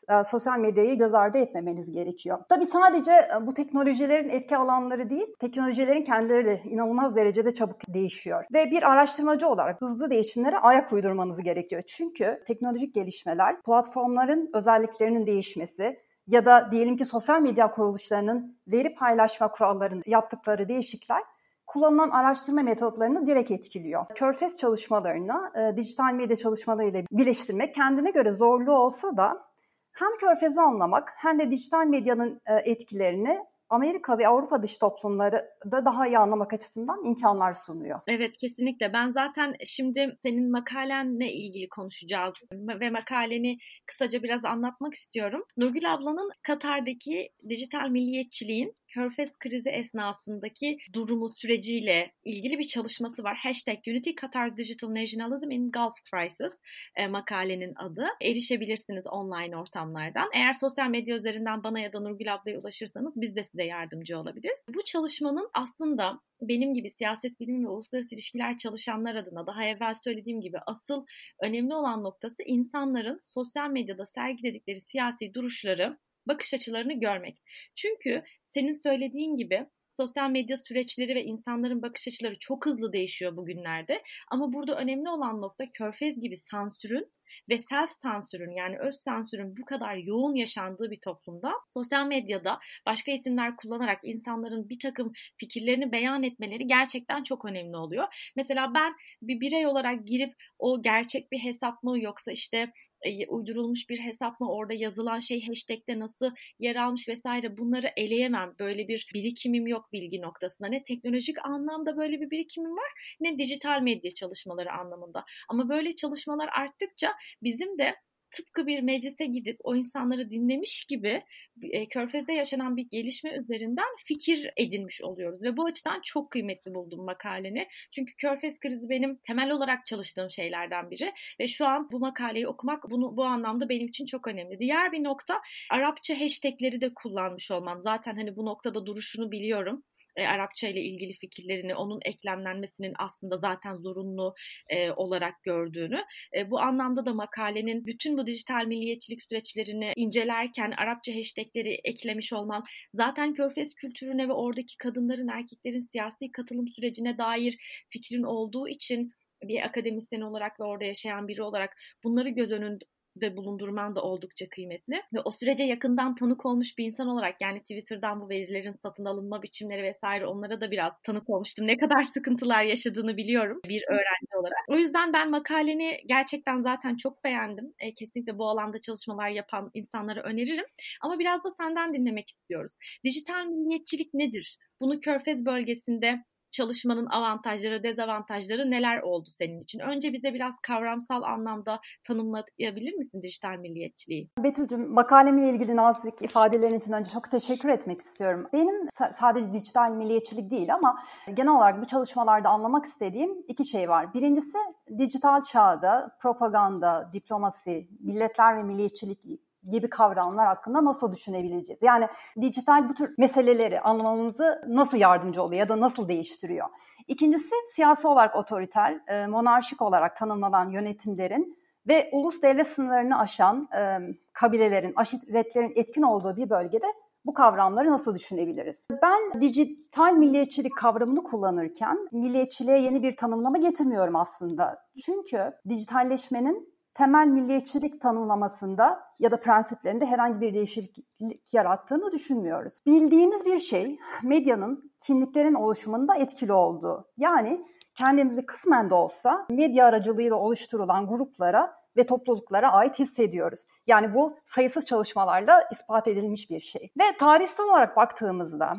e, 0.10 0.24
sosyal 0.24 0.60
medyayı 0.60 0.98
göz 0.98 1.13
ardı 1.13 1.38
etmemeniz 1.38 1.91
gerekiyor. 1.91 2.39
Tabii 2.50 2.65
sadece 2.65 3.12
e, 3.12 3.48
bu 3.48 3.53
teknolojilerin 3.53 4.29
etki 4.29 4.58
alanları 4.58 5.10
değil, 5.10 5.36
teknolojilerin 5.39 6.03
kendileri 6.03 6.46
de 6.46 6.62
inanılmaz 6.65 7.15
derecede 7.15 7.53
çabuk 7.53 7.93
değişiyor. 7.93 8.46
Ve 8.53 8.72
bir 8.72 8.91
araştırmacı 8.91 9.48
olarak 9.48 9.81
hızlı 9.81 10.10
değişimlere 10.10 10.58
ayak 10.58 10.93
uydurmanız 10.93 11.43
gerekiyor. 11.43 11.81
Çünkü 11.88 12.43
teknolojik 12.48 12.96
gelişmeler, 12.96 13.62
platformların 13.62 14.50
özelliklerinin 14.53 15.25
değişmesi, 15.27 15.98
ya 16.27 16.46
da 16.46 16.69
diyelim 16.72 16.98
ki 16.98 17.05
sosyal 17.05 17.41
medya 17.41 17.72
kuruluşlarının 17.72 18.58
veri 18.67 18.96
paylaşma 18.96 19.51
kurallarında 19.51 20.03
yaptıkları 20.05 20.69
değişiklikler 20.69 21.24
kullanılan 21.69 22.09
araştırma 22.09 22.63
metotlarını 22.63 23.27
direkt 23.27 23.51
etkiliyor. 23.51 24.05
Körfez 24.15 24.57
çalışmalarını 24.57 25.51
e, 25.55 25.77
dijital 25.77 26.13
medya 26.13 26.35
çalışmalarıyla 26.35 27.03
birleştirmek 27.11 27.75
kendine 27.75 28.11
göre 28.11 28.31
zorlu 28.31 28.71
olsa 28.71 29.17
da 29.17 29.49
hem 29.91 30.09
Körfez'i 30.19 30.61
anlamak 30.61 31.09
hem 31.15 31.39
de 31.39 31.51
dijital 31.51 31.85
medyanın 31.85 32.41
e, 32.45 32.71
etkilerini 32.71 33.39
Amerika 33.69 34.17
ve 34.17 34.27
Avrupa 34.27 34.63
dış 34.63 34.77
toplumları 34.77 35.45
da 35.71 35.85
daha 35.85 36.07
iyi 36.07 36.17
anlamak 36.17 36.53
açısından 36.53 37.05
imkanlar 37.05 37.53
sunuyor. 37.53 37.99
Evet 38.07 38.38
kesinlikle. 38.38 38.93
Ben 38.93 39.09
zaten 39.09 39.55
şimdi 39.65 40.15
senin 40.21 40.51
makalenle 40.51 41.31
ilgili 41.31 41.69
konuşacağız 41.69 42.33
ve 42.51 42.89
makaleni 42.89 43.57
kısaca 43.85 44.23
biraz 44.23 44.45
anlatmak 44.45 44.93
istiyorum. 44.93 45.43
Nurgül 45.57 45.93
ablanın 45.93 46.31
Katar'daki 46.43 47.29
dijital 47.49 47.89
milliyetçiliğin 47.89 48.75
Körfez 48.89 49.39
krizi 49.39 49.69
esnasındaki 49.69 50.77
durumu 50.93 51.29
süreciyle 51.29 52.12
ilgili 52.25 52.60
bir 52.60 52.67
çalışması 52.67 53.24
var. 53.24 53.38
Hashtag 53.43 53.77
Unity 53.88 54.12
Qatar 54.13 54.58
Digital 54.58 54.96
Nationalism 54.96 55.51
in 55.51 55.72
Gulf 55.72 55.93
Crisis 56.12 56.60
e, 56.96 57.08
makalenin 57.08 57.74
adı. 57.75 58.05
Erişebilirsiniz 58.22 59.08
online 59.08 59.58
ortamlardan. 59.58 60.29
Eğer 60.34 60.53
sosyal 60.53 60.89
medya 60.89 61.15
üzerinden 61.15 61.63
bana 61.63 61.79
ya 61.79 61.93
da 61.93 62.00
Nurgül 62.00 62.34
ablaya 62.34 62.60
ulaşırsanız 62.60 63.13
biz 63.15 63.36
de 63.36 63.43
size 63.43 63.63
yardımcı 63.63 64.19
olabiliriz. 64.19 64.60
Bu 64.75 64.84
çalışmanın 64.84 65.50
aslında 65.53 66.19
benim 66.41 66.74
gibi 66.74 66.89
siyaset 66.89 67.39
bilimi 67.39 67.65
ve 67.65 67.69
uluslararası 67.69 68.15
ilişkiler 68.15 68.58
çalışanlar 68.58 69.15
adına 69.15 69.48
daha 69.48 69.65
evvel 69.65 69.93
söylediğim 70.03 70.41
gibi 70.41 70.58
asıl 70.65 71.05
önemli 71.41 71.74
olan 71.74 72.03
noktası 72.03 72.43
insanların 72.43 73.22
sosyal 73.25 73.69
medyada 73.69 74.05
sergiledikleri 74.05 74.79
siyasi 74.79 75.34
duruşları 75.34 75.98
bakış 76.29 76.53
açılarını 76.53 77.00
görmek. 77.00 77.38
Çünkü 77.75 78.24
senin 78.45 78.83
söylediğin 78.83 79.36
gibi 79.38 79.65
sosyal 79.89 80.29
medya 80.29 80.57
süreçleri 80.57 81.15
ve 81.15 81.24
insanların 81.24 81.81
bakış 81.81 82.07
açıları 82.07 82.39
çok 82.39 82.65
hızlı 82.65 82.93
değişiyor 82.93 83.36
bugünlerde. 83.38 84.03
Ama 84.31 84.53
burada 84.53 84.77
önemli 84.77 85.09
olan 85.09 85.41
nokta 85.41 85.71
körfez 85.71 86.19
gibi 86.21 86.38
sansürün 86.38 87.12
ve 87.50 87.57
self 87.57 87.91
sansürün 87.91 88.51
yani 88.51 88.79
öz 88.79 88.95
sansürün 88.95 89.57
bu 89.57 89.65
kadar 89.65 89.95
yoğun 89.95 90.36
yaşandığı 90.36 90.91
bir 90.91 91.00
toplumda 91.00 91.51
sosyal 91.74 92.07
medyada 92.07 92.59
başka 92.86 93.12
isimler 93.12 93.55
kullanarak 93.55 94.00
insanların 94.03 94.69
bir 94.69 94.79
takım 94.79 95.12
fikirlerini 95.38 95.91
beyan 95.91 96.24
etmeleri 96.24 96.67
gerçekten 96.67 97.24
çok 97.24 97.45
önemli 97.45 97.77
oluyor. 97.77 98.31
Mesela 98.36 98.74
ben 98.74 98.93
bir 99.21 99.39
birey 99.39 99.67
olarak 99.67 100.07
girip 100.07 100.33
o 100.59 100.81
gerçek 100.81 101.31
bir 101.31 101.39
hesap 101.39 101.83
mı 101.83 102.00
yoksa 102.00 102.31
işte 102.31 102.71
e, 103.01 103.27
uydurulmuş 103.27 103.89
bir 103.89 104.00
hesap 104.00 104.39
mı 104.39 104.51
orada 104.51 104.74
yazılan 104.74 105.19
şey 105.19 105.48
hashtag'te 105.48 106.00
nasıl 106.00 106.31
yer 106.59 106.75
almış 106.75 107.07
vesaire 107.07 107.57
bunları 107.57 107.91
eleyemem. 107.98 108.53
Böyle 108.59 108.88
bir 108.88 109.09
birikimim 109.13 109.67
yok 109.67 109.93
bilgi 109.93 110.21
noktasında. 110.21 110.67
Ne 110.67 110.83
teknolojik 110.83 111.45
anlamda 111.45 111.98
böyle 111.98 112.21
bir 112.21 112.31
birikimim 112.31 112.71
var 112.71 113.15
ne 113.19 113.38
dijital 113.38 113.81
medya 113.81 114.12
çalışmaları 114.13 114.71
anlamında. 114.71 115.25
Ama 115.50 115.69
böyle 115.69 115.95
çalışmalar 115.95 116.50
arttıkça 116.53 117.13
bizim 117.43 117.77
de 117.77 117.95
tıpkı 118.31 118.67
bir 118.67 118.81
meclise 118.81 119.25
gidip 119.25 119.57
o 119.63 119.75
insanları 119.75 120.29
dinlemiş 120.29 120.85
gibi 120.85 121.23
e, 121.61 121.88
Körfez'de 121.88 122.33
yaşanan 122.33 122.77
bir 122.77 122.88
gelişme 122.91 123.31
üzerinden 123.31 123.88
fikir 124.05 124.49
edinmiş 124.57 125.01
oluyoruz. 125.01 125.43
Ve 125.43 125.57
bu 125.57 125.65
açıdan 125.65 126.01
çok 126.03 126.31
kıymetli 126.31 126.73
buldum 126.73 127.05
makaleni. 127.05 127.67
Çünkü 127.91 128.13
Körfez 128.15 128.59
krizi 128.59 128.89
benim 128.89 129.17
temel 129.17 129.51
olarak 129.51 129.85
çalıştığım 129.85 130.31
şeylerden 130.31 130.91
biri. 130.91 131.13
Ve 131.39 131.47
şu 131.47 131.65
an 131.65 131.89
bu 131.91 131.99
makaleyi 131.99 132.47
okumak 132.47 132.83
bunu 132.89 133.17
bu 133.17 133.23
anlamda 133.25 133.69
benim 133.69 133.88
için 133.88 134.05
çok 134.05 134.27
önemli. 134.27 134.59
Diğer 134.59 134.91
bir 134.91 135.03
nokta 135.03 135.41
Arapça 135.71 136.19
hashtagleri 136.19 136.81
de 136.81 136.93
kullanmış 136.93 137.51
olman. 137.51 137.79
Zaten 137.79 138.15
hani 138.15 138.35
bu 138.35 138.45
noktada 138.45 138.85
duruşunu 138.85 139.31
biliyorum 139.31 139.83
e, 140.19 140.27
Arapça 140.27 140.67
ile 140.67 140.81
ilgili 140.81 141.13
fikirlerini, 141.13 141.75
onun 141.75 141.99
eklemlenmesinin 142.05 142.93
aslında 142.99 143.38
zaten 143.38 143.75
zorunlu 143.77 144.33
e, 144.69 144.91
olarak 144.91 145.43
gördüğünü. 145.43 146.03
E, 146.38 146.51
bu 146.51 146.59
anlamda 146.59 147.05
da 147.05 147.13
makalenin 147.13 147.85
bütün 147.85 148.17
bu 148.17 148.27
dijital 148.27 148.65
milliyetçilik 148.65 149.21
süreçlerini 149.21 149.93
incelerken 149.95 150.71
Arapça 150.77 151.15
hashtagleri 151.15 151.79
eklemiş 151.83 152.33
olman 152.33 152.63
zaten 152.93 153.33
körfez 153.33 153.73
kültürüne 153.73 154.27
ve 154.27 154.33
oradaki 154.33 154.77
kadınların, 154.77 155.27
erkeklerin 155.27 155.88
siyasi 155.91 156.31
katılım 156.31 156.67
sürecine 156.67 157.17
dair 157.17 157.57
fikrin 157.89 158.23
olduğu 158.23 158.67
için 158.67 159.11
bir 159.43 159.65
akademisyen 159.65 160.21
olarak 160.21 160.59
ve 160.59 160.63
orada 160.63 160.85
yaşayan 160.85 161.27
biri 161.27 161.43
olarak 161.43 161.77
bunları 162.03 162.29
göz 162.29 162.51
önünde 162.51 162.85
de 163.21 163.38
bulundurman 163.38 163.95
da 163.95 164.01
oldukça 164.01 164.49
kıymetli. 164.49 165.01
Ve 165.13 165.19
o 165.25 165.31
sürece 165.31 165.63
yakından 165.63 166.15
tanık 166.15 166.45
olmuş 166.45 166.77
bir 166.77 166.85
insan 166.85 167.07
olarak 167.07 167.41
yani 167.41 167.59
Twitter'dan 167.59 168.21
bu 168.21 168.29
verilerin 168.29 168.75
satın 168.83 169.05
alınma 169.05 169.41
biçimleri 169.41 169.83
vesaire 169.83 170.25
onlara 170.25 170.61
da 170.61 170.71
biraz 170.71 170.93
tanık 171.03 171.29
olmuştum. 171.29 171.67
Ne 171.67 171.77
kadar 171.77 172.03
sıkıntılar 172.13 172.63
yaşadığını 172.63 173.17
biliyorum 173.17 173.59
bir 173.65 173.83
öğrenci 173.89 174.38
olarak. 174.39 174.65
O 174.67 174.75
yüzden 174.75 175.13
ben 175.13 175.29
makaleni 175.29 175.97
gerçekten 176.05 176.59
zaten 176.59 176.95
çok 176.95 177.23
beğendim. 177.23 177.73
E, 177.79 177.93
kesinlikle 177.93 178.38
bu 178.38 178.49
alanda 178.49 178.81
çalışmalar 178.81 179.29
yapan 179.29 179.71
insanlara 179.73 180.21
öneririm. 180.21 180.65
Ama 181.01 181.19
biraz 181.19 181.43
da 181.43 181.51
senden 181.51 181.93
dinlemek 181.93 182.29
istiyoruz. 182.29 182.71
Dijital 183.03 183.45
milliyetçilik 183.45 184.13
nedir? 184.13 184.57
Bunu 184.81 184.99
Körfez 184.99 185.45
bölgesinde 185.45 186.23
çalışmanın 186.51 187.06
avantajları, 187.06 187.84
dezavantajları 187.84 188.72
neler 188.72 189.01
oldu 189.01 189.29
senin 189.29 189.62
için? 189.62 189.79
Önce 189.79 190.13
bize 190.13 190.34
biraz 190.34 190.56
kavramsal 190.68 191.22
anlamda 191.22 191.79
tanımlayabilir 192.08 192.94
misin 192.94 193.22
dijital 193.22 193.58
milliyetçiliği? 193.58 194.29
Betül'cüm 194.44 194.94
makalemle 194.94 195.50
ilgili 195.50 195.75
nazik 195.75 196.22
ifadelerin 196.22 196.79
için 196.79 196.94
önce 196.94 197.12
çok 197.12 197.32
teşekkür 197.32 197.70
etmek 197.70 198.01
istiyorum. 198.01 198.48
Benim 198.53 198.75
sadece 199.12 199.53
dijital 199.53 199.91
milliyetçilik 199.91 200.51
değil 200.51 200.74
ama 200.74 201.03
genel 201.34 201.51
olarak 201.51 201.82
bu 201.82 201.88
çalışmalarda 201.88 202.50
anlamak 202.50 202.86
istediğim 202.86 203.32
iki 203.48 203.65
şey 203.65 203.89
var. 203.89 204.13
Birincisi 204.13 204.58
dijital 204.98 205.41
çağda 205.41 206.18
propaganda, 206.22 207.10
diplomasi, 207.13 207.89
milletler 208.00 208.58
ve 208.58 208.63
milliyetçilik 208.63 209.20
gibi 209.68 209.89
kavramlar 209.89 210.48
hakkında 210.48 210.86
nasıl 210.86 211.12
düşünebileceğiz? 211.12 211.82
Yani 211.82 212.08
dijital 212.42 212.89
bu 212.89 212.94
tür 212.94 213.16
meseleleri 213.18 213.82
anlamamızı 213.82 214.62
nasıl 214.68 214.98
yardımcı 214.98 215.44
oluyor 215.44 215.60
ya 215.60 215.70
da 215.70 215.80
nasıl 215.80 216.08
değiştiriyor? 216.08 216.68
İkincisi 217.08 217.56
siyasi 217.75 218.08
olarak 218.08 218.36
otoriter, 218.36 219.00
e, 219.08 219.28
monarşik 219.28 219.82
olarak 219.82 220.18
tanımlanan 220.18 220.70
yönetimlerin 220.70 221.58
ve 221.88 222.10
ulus 222.12 222.42
devlet 222.42 222.68
sınırlarını 222.68 223.20
aşan 223.20 223.70
e, 223.78 224.00
kabilelerin, 224.34 224.94
aşiretlerin 224.96 225.74
etkin 225.75 226.01
olduğu 226.01 226.36
bir 226.36 226.50
bölgede 226.50 226.88
bu 227.25 227.34
kavramları 227.34 227.92
nasıl 227.92 228.16
düşünebiliriz? 228.16 228.88
Ben 229.01 229.42
dijital 229.42 230.13
milliyetçilik 230.13 230.78
kavramını 230.78 231.24
kullanırken 231.24 232.08
milliyetçiliğe 232.12 232.78
yeni 232.78 233.04
bir 233.04 233.16
tanımlama 233.16 233.58
getirmiyorum 233.58 234.16
aslında. 234.16 234.86
Çünkü 235.06 235.51
dijitalleşmenin 235.70 236.78
temel 237.00 237.27
milliyetçilik 237.27 238.01
tanımlamasında 238.01 239.00
ya 239.20 239.32
da 239.32 239.39
prensiplerinde 239.39 240.06
herhangi 240.06 240.41
bir 240.41 240.53
değişiklik 240.53 241.53
yarattığını 241.53 242.12
düşünmüyoruz. 242.12 242.74
Bildiğimiz 242.86 243.46
bir 243.46 243.60
şey 243.60 244.00
medyanın 244.24 244.91
kimliklerin 245.08 245.53
oluşumunda 245.53 246.15
etkili 246.15 246.53
olduğu. 246.53 247.06
Yani 247.18 247.65
kendimizi 247.98 248.46
kısmen 248.46 248.89
de 248.89 248.94
olsa 248.94 249.46
medya 249.50 249.86
aracılığıyla 249.86 250.36
oluşturulan 250.36 251.08
gruplara 251.08 251.74
ve 251.98 252.06
topluluklara 252.06 252.72
ait 252.72 253.00
hissediyoruz. 253.00 253.63
Yani 253.88 254.13
bu 254.13 254.38
sayısız 254.46 254.86
çalışmalarla 254.86 255.63
ispat 255.72 256.08
edilmiş 256.08 256.50
bir 256.50 256.60
şey. 256.60 256.91
Ve 257.00 257.18
tarihsel 257.20 257.65
olarak 257.65 257.98
baktığımızda 257.98 258.74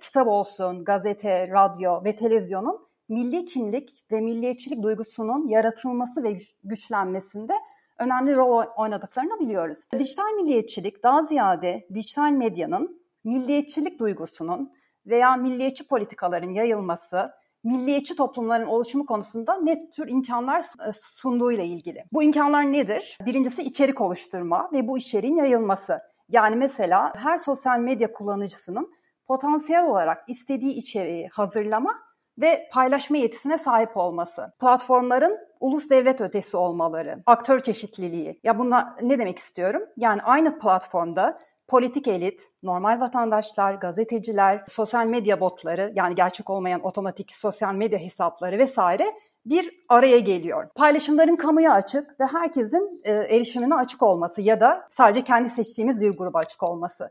kitap 0.00 0.26
olsun, 0.26 0.84
gazete, 0.84 1.48
radyo 1.48 2.04
ve 2.04 2.14
televizyonun 2.14 2.93
milli 3.08 3.44
kimlik 3.44 4.04
ve 4.12 4.20
milliyetçilik 4.20 4.82
duygusunun 4.82 5.48
yaratılması 5.48 6.24
ve 6.24 6.36
güçlenmesinde 6.64 7.52
önemli 7.98 8.36
rol 8.36 8.64
oynadıklarını 8.76 9.40
biliyoruz. 9.40 9.78
Dijital 9.98 10.32
milliyetçilik 10.32 11.02
daha 11.02 11.22
ziyade 11.22 11.86
dijital 11.94 12.30
medyanın 12.30 13.02
milliyetçilik 13.24 14.00
duygusunun 14.00 14.72
veya 15.06 15.36
milliyetçi 15.36 15.86
politikaların 15.88 16.50
yayılması 16.50 17.30
milliyetçi 17.64 18.16
toplumların 18.16 18.66
oluşumu 18.66 19.06
konusunda 19.06 19.56
ne 19.62 19.90
tür 19.90 20.08
imkanlar 20.08 20.60
e, 20.60 20.92
sunduğuyla 20.92 21.64
ilgili. 21.64 22.04
Bu 22.12 22.22
imkanlar 22.22 22.72
nedir? 22.72 23.18
Birincisi 23.26 23.62
içerik 23.62 24.00
oluşturma 24.00 24.70
ve 24.72 24.88
bu 24.88 24.98
içeriğin 24.98 25.36
yayılması. 25.36 26.00
Yani 26.28 26.56
mesela 26.56 27.12
her 27.16 27.38
sosyal 27.38 27.78
medya 27.78 28.12
kullanıcısının 28.12 28.94
potansiyel 29.26 29.86
olarak 29.86 30.28
istediği 30.28 30.72
içeriği 30.72 31.28
hazırlama 31.28 31.94
ve 32.38 32.68
paylaşma 32.72 33.16
yetisine 33.16 33.58
sahip 33.58 33.96
olması. 33.96 34.52
Platformların 34.60 35.38
ulus 35.60 35.90
devlet 35.90 36.20
ötesi 36.20 36.56
olmaları, 36.56 37.22
aktör 37.26 37.60
çeşitliliği. 37.60 38.40
Ya 38.42 38.58
bunda 38.58 38.96
ne 39.02 39.18
demek 39.18 39.38
istiyorum? 39.38 39.82
Yani 39.96 40.22
aynı 40.22 40.58
platformda 40.58 41.38
politik 41.68 42.08
elit, 42.08 42.42
normal 42.62 43.00
vatandaşlar, 43.00 43.74
gazeteciler, 43.74 44.64
sosyal 44.68 45.06
medya 45.06 45.40
botları 45.40 45.92
yani 45.94 46.14
gerçek 46.14 46.50
olmayan 46.50 46.86
otomatik 46.86 47.32
sosyal 47.32 47.74
medya 47.74 47.98
hesapları 47.98 48.58
vesaire 48.58 49.14
bir 49.46 49.70
araya 49.88 50.18
geliyor. 50.18 50.68
Paylaşımların 50.74 51.36
kamuya 51.36 51.72
açık 51.72 52.20
ve 52.20 52.24
herkesin 52.24 53.00
e, 53.04 53.12
erişimine 53.12 53.74
açık 53.74 54.02
olması 54.02 54.42
ya 54.42 54.60
da 54.60 54.88
sadece 54.90 55.24
kendi 55.24 55.48
seçtiğimiz 55.48 56.00
bir 56.00 56.18
gruba 56.18 56.38
açık 56.38 56.62
olması. 56.62 57.10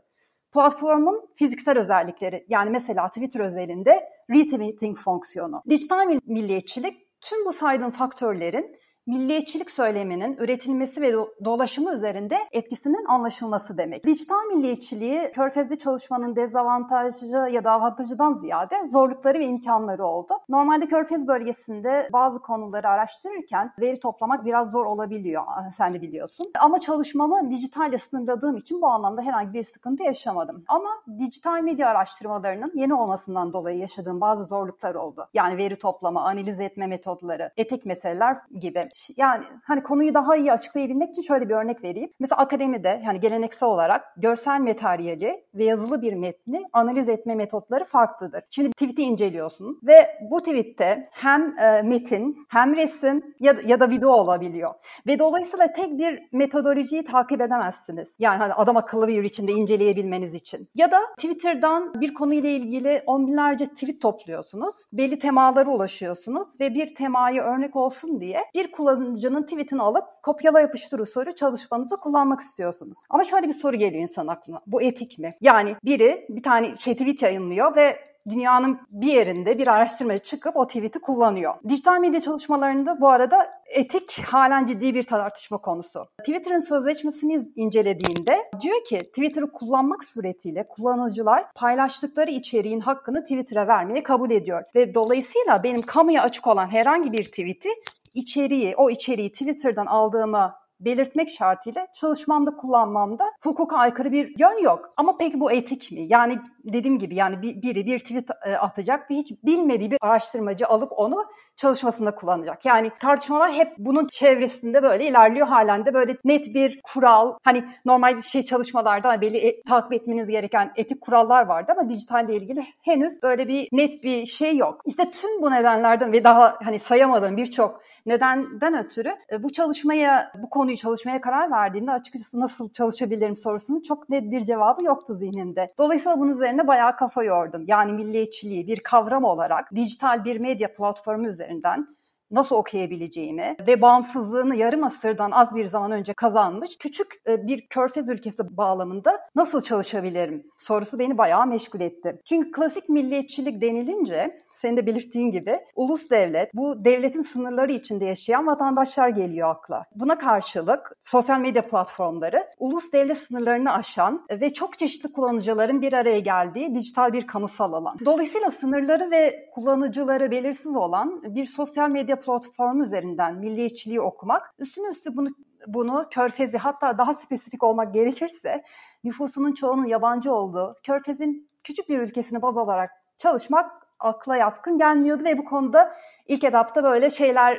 Platformun 0.54 1.28
fiziksel 1.36 1.78
özellikleri 1.78 2.46
yani 2.48 2.70
mesela 2.70 3.08
Twitter 3.08 3.40
özelinde 3.40 3.90
retweeting 4.30 4.98
fonksiyonu. 4.98 5.62
Dijital 5.70 6.20
milliyetçilik 6.26 6.94
tüm 7.20 7.44
bu 7.46 7.52
saydığım 7.52 7.90
faktörlerin 7.90 8.76
milliyetçilik 9.06 9.70
söyleminin 9.70 10.36
üretilmesi 10.36 11.00
ve 11.02 11.12
dolaşımı 11.44 11.94
üzerinde 11.94 12.38
etkisinin 12.52 13.04
anlaşılması 13.08 13.78
demek. 13.78 14.06
Dijital 14.06 14.44
milliyetçiliği 14.54 15.32
körfezli 15.32 15.78
çalışmanın 15.78 16.36
dezavantajı 16.36 17.26
ya 17.26 17.64
da 17.64 17.70
avantajıdan 17.70 18.34
ziyade 18.34 18.74
zorlukları 18.86 19.38
ve 19.38 19.46
imkanları 19.46 20.04
oldu. 20.04 20.34
Normalde 20.48 20.86
körfez 20.86 21.26
bölgesinde 21.26 22.08
bazı 22.12 22.38
konuları 22.40 22.88
araştırırken 22.88 23.72
veri 23.80 24.00
toplamak 24.00 24.44
biraz 24.44 24.72
zor 24.72 24.86
olabiliyor. 24.86 25.42
Ah, 25.46 25.70
sen 25.70 25.94
de 25.94 26.02
biliyorsun. 26.02 26.46
Ama 26.60 26.78
çalışmamı 26.78 27.50
dijitalle 27.50 27.98
sınırladığım 27.98 28.56
için 28.56 28.82
bu 28.82 28.86
anlamda 28.86 29.22
herhangi 29.22 29.52
bir 29.52 29.62
sıkıntı 29.62 30.02
yaşamadım. 30.02 30.64
Ama 30.68 30.90
dijital 31.18 31.60
medya 31.60 31.88
araştırmalarının 31.88 32.72
yeni 32.74 32.94
olmasından 32.94 33.52
dolayı 33.52 33.78
yaşadığım 33.78 34.20
bazı 34.20 34.44
zorluklar 34.44 34.94
oldu. 34.94 35.28
Yani 35.34 35.56
veri 35.56 35.76
toplama, 35.76 36.24
analiz 36.24 36.60
etme 36.60 36.86
metodları, 36.86 37.50
etik 37.56 37.86
meseleler 37.86 38.36
gibi 38.60 38.88
yani 39.16 39.44
hani 39.64 39.82
konuyu 39.82 40.14
daha 40.14 40.36
iyi 40.36 40.52
açıklayabilmek 40.52 41.10
için 41.10 41.22
şöyle 41.22 41.48
bir 41.48 41.54
örnek 41.54 41.84
vereyim. 41.84 42.10
Mesela 42.20 42.40
akademide 42.40 43.02
yani 43.04 43.20
geleneksel 43.20 43.68
olarak 43.68 44.04
görsel 44.16 44.60
materyali 44.60 45.44
ve 45.54 45.64
yazılı 45.64 46.02
bir 46.02 46.12
metni 46.12 46.62
analiz 46.72 47.08
etme 47.08 47.34
metotları 47.34 47.84
farklıdır. 47.84 48.42
Şimdi 48.50 48.70
tweet'i 48.70 49.02
inceliyorsun 49.02 49.80
ve 49.82 50.18
bu 50.30 50.40
tweet'te 50.40 51.08
hem 51.12 51.58
e, 51.58 51.82
metin 51.82 52.46
hem 52.48 52.76
resim 52.76 53.34
ya, 53.40 53.56
ya 53.66 53.80
da 53.80 53.90
video 53.90 54.10
olabiliyor. 54.10 54.74
Ve 55.06 55.18
dolayısıyla 55.18 55.72
tek 55.72 55.98
bir 55.98 56.28
metodolojiyi 56.32 57.04
takip 57.04 57.40
edemezsiniz. 57.40 58.16
Yani 58.18 58.38
hani 58.38 58.54
adam 58.54 58.76
akıllı 58.76 59.08
bir 59.08 59.24
içinde 59.24 59.52
inceleyebilmeniz 59.52 60.34
için. 60.34 60.68
Ya 60.74 60.90
da 60.90 60.98
Twitter'dan 61.16 62.00
bir 62.00 62.14
konuyla 62.14 62.48
ilgili 62.48 63.02
on 63.06 63.26
binlerce 63.26 63.66
tweet 63.66 64.02
topluyorsunuz. 64.02 64.74
Belli 64.92 65.18
temalara 65.18 65.70
ulaşıyorsunuz 65.70 66.60
ve 66.60 66.74
bir 66.74 66.94
temayı 66.94 67.40
örnek 67.40 67.76
olsun 67.76 68.20
diye 68.20 68.40
bir 68.54 68.70
kullanıcının 68.84 69.42
tweetini 69.42 69.82
alıp 69.82 70.04
kopyala 70.22 70.60
yapıştır 70.60 70.98
usulü 70.98 71.34
çalışmanızda 71.34 71.96
kullanmak 71.96 72.40
istiyorsunuz. 72.40 72.98
Ama 73.10 73.24
şöyle 73.24 73.48
bir 73.48 73.52
soru 73.52 73.76
geliyor 73.76 74.02
insan 74.02 74.26
aklına. 74.26 74.60
Bu 74.66 74.82
etik 74.82 75.18
mi? 75.18 75.34
Yani 75.40 75.76
biri 75.84 76.26
bir 76.28 76.42
tane 76.42 76.76
şey 76.76 76.94
tweet 76.94 77.22
yayınlıyor 77.22 77.76
ve 77.76 77.96
dünyanın 78.28 78.80
bir 78.90 79.12
yerinde 79.12 79.58
bir 79.58 79.66
araştırmaya 79.66 80.18
çıkıp 80.18 80.56
o 80.56 80.66
tweet'i 80.66 80.98
kullanıyor. 81.00 81.54
Dijital 81.68 81.98
medya 82.00 82.20
çalışmalarında 82.20 83.00
bu 83.00 83.08
arada 83.08 83.50
etik 83.66 84.20
halen 84.26 84.66
ciddi 84.66 84.94
bir 84.94 85.02
tartışma 85.02 85.58
konusu. 85.58 86.06
Twitter'ın 86.18 86.60
sözleşmesini 86.60 87.44
incelediğinde 87.56 88.44
diyor 88.60 88.84
ki 88.84 88.98
Twitter'ı 88.98 89.52
kullanmak 89.52 90.04
suretiyle 90.04 90.64
kullanıcılar 90.68 91.44
paylaştıkları 91.54 92.30
içeriğin 92.30 92.80
hakkını 92.80 93.22
Twitter'a 93.22 93.68
vermeye 93.68 94.02
kabul 94.02 94.30
ediyor. 94.30 94.62
Ve 94.74 94.94
dolayısıyla 94.94 95.62
benim 95.62 95.80
kamuya 95.80 96.22
açık 96.22 96.46
olan 96.46 96.66
herhangi 96.66 97.12
bir 97.12 97.24
tweet'i 97.24 97.68
içeriği, 98.14 98.76
o 98.76 98.90
içeriği 98.90 99.32
Twitter'dan 99.32 99.86
aldığıma 99.86 100.63
belirtmek 100.80 101.30
şartıyla 101.30 101.86
çalışmamda 102.00 102.56
kullanmamda 102.56 103.24
hukuka 103.42 103.76
aykırı 103.76 104.12
bir 104.12 104.34
yön 104.38 104.62
yok. 104.62 104.94
Ama 104.96 105.16
peki 105.18 105.40
bu 105.40 105.52
etik 105.52 105.92
mi? 105.92 106.06
Yani 106.08 106.38
dediğim 106.64 106.98
gibi 106.98 107.14
yani 107.14 107.42
biri 107.42 107.86
bir 107.86 107.98
tweet 107.98 108.28
e, 108.46 108.56
atacak 108.56 109.10
ve 109.10 109.14
hiç 109.14 109.32
bilmediği 109.44 109.90
bir 109.90 109.98
araştırmacı 110.00 110.66
alıp 110.66 110.92
onu 110.96 111.24
çalışmasında 111.56 112.14
kullanacak. 112.14 112.64
Yani 112.64 112.90
tartışmalar 113.00 113.52
hep 113.52 113.72
bunun 113.78 114.06
çevresinde 114.06 114.82
böyle 114.82 115.08
ilerliyor 115.08 115.46
halen 115.46 115.86
de 115.86 115.94
böyle 115.94 116.16
net 116.24 116.54
bir 116.54 116.80
kural 116.82 117.34
hani 117.42 117.64
normal 117.84 118.22
şey 118.22 118.42
çalışmalarda 118.42 119.20
belli 119.20 119.36
e, 119.36 119.62
takip 119.62 119.92
etmeniz 119.92 120.28
gereken 120.28 120.72
etik 120.76 121.00
kurallar 121.00 121.46
vardı 121.46 121.72
ama 121.78 121.90
dijitalle 121.90 122.34
ilgili 122.34 122.64
henüz 122.82 123.22
böyle 123.22 123.48
bir 123.48 123.68
net 123.72 124.02
bir 124.02 124.26
şey 124.26 124.56
yok. 124.56 124.80
İşte 124.86 125.10
tüm 125.10 125.42
bu 125.42 125.50
nedenlerden 125.50 126.12
ve 126.12 126.24
daha 126.24 126.58
hani 126.64 126.78
sayamadığım 126.78 127.36
birçok 127.36 127.80
nedenden 128.06 128.84
ötürü 128.84 129.16
e, 129.32 129.42
bu 129.42 129.52
çalışmaya 129.52 130.32
bu 130.42 130.50
konuyu 130.50 130.73
çalışmaya 130.76 131.20
karar 131.20 131.50
verdiğimde 131.50 131.90
açıkçası 131.90 132.40
nasıl 132.40 132.72
çalışabilirim 132.72 133.36
sorusunun 133.36 133.80
çok 133.80 134.08
net 134.08 134.30
bir 134.30 134.40
cevabı 134.40 134.84
yoktu 134.84 135.14
zihnimde. 135.14 135.74
Dolayısıyla 135.78 136.18
bunun 136.18 136.32
üzerine 136.32 136.66
bayağı 136.66 136.96
kafa 136.96 137.24
yordum. 137.24 137.64
Yani 137.66 137.92
milliyetçiliği 137.92 138.66
bir 138.66 138.80
kavram 138.80 139.24
olarak 139.24 139.74
dijital 139.74 140.24
bir 140.24 140.38
medya 140.38 140.74
platformu 140.74 141.28
üzerinden 141.28 141.86
nasıl 142.30 142.56
okuyabileceğimi 142.56 143.56
ve 143.66 143.82
bağımsızlığını 143.82 144.56
yarım 144.56 144.84
asırdan 144.84 145.30
az 145.30 145.54
bir 145.54 145.66
zaman 145.66 145.92
önce 145.92 146.14
kazanmış 146.14 146.78
küçük 146.78 147.22
e, 147.28 147.46
bir 147.46 147.66
körfez 147.66 148.08
ülkesi 148.08 148.56
bağlamında 148.56 149.20
nasıl 149.34 149.60
çalışabilirim 149.60 150.46
sorusu 150.58 150.98
beni 150.98 151.18
bayağı 151.18 151.46
meşgul 151.46 151.80
etti. 151.80 152.20
Çünkü 152.24 152.52
klasik 152.52 152.88
milliyetçilik 152.88 153.60
denilince 153.60 154.38
senin 154.64 154.76
de 154.76 154.86
belirttiğin 154.86 155.30
gibi 155.30 155.60
ulus 155.76 156.10
devlet, 156.10 156.54
bu 156.54 156.84
devletin 156.84 157.22
sınırları 157.22 157.72
içinde 157.72 158.04
yaşayan 158.04 158.46
vatandaşlar 158.46 159.08
geliyor 159.08 159.50
akla. 159.50 159.84
Buna 159.94 160.18
karşılık 160.18 160.92
sosyal 161.02 161.40
medya 161.40 161.62
platformları 161.62 162.46
ulus 162.58 162.92
devlet 162.92 163.18
sınırlarını 163.18 163.72
aşan 163.72 164.26
ve 164.30 164.54
çok 164.54 164.78
çeşitli 164.78 165.12
kullanıcıların 165.12 165.82
bir 165.82 165.92
araya 165.92 166.18
geldiği 166.18 166.74
dijital 166.74 167.12
bir 167.12 167.26
kamusal 167.26 167.72
alan. 167.72 167.96
Dolayısıyla 168.04 168.50
sınırları 168.50 169.10
ve 169.10 169.50
kullanıcıları 169.54 170.30
belirsiz 170.30 170.76
olan 170.76 171.22
bir 171.22 171.46
sosyal 171.46 171.90
medya 171.90 172.20
platformu 172.20 172.84
üzerinden 172.84 173.34
milliyetçiliği 173.34 174.00
okumak, 174.00 174.54
üstüne 174.58 174.88
üstü 174.88 175.16
bunu 175.16 175.28
bunu 175.66 176.06
Körfez'i 176.10 176.58
hatta 176.58 176.98
daha 176.98 177.14
spesifik 177.14 177.62
olmak 177.62 177.94
gerekirse 177.94 178.62
nüfusunun 179.04 179.54
çoğunun 179.54 179.86
yabancı 179.86 180.32
olduğu 180.32 180.76
Körfez'in 180.82 181.46
küçük 181.64 181.88
bir 181.88 181.98
ülkesini 181.98 182.42
baz 182.42 182.58
alarak 182.58 182.90
çalışmak 183.18 183.83
akla 184.04 184.36
yatkın 184.36 184.78
gelmiyordu 184.78 185.24
ve 185.24 185.38
bu 185.38 185.44
konuda 185.44 185.94
ilk 186.28 186.44
etapta 186.44 186.84
böyle 186.84 187.10
şeyler 187.10 187.58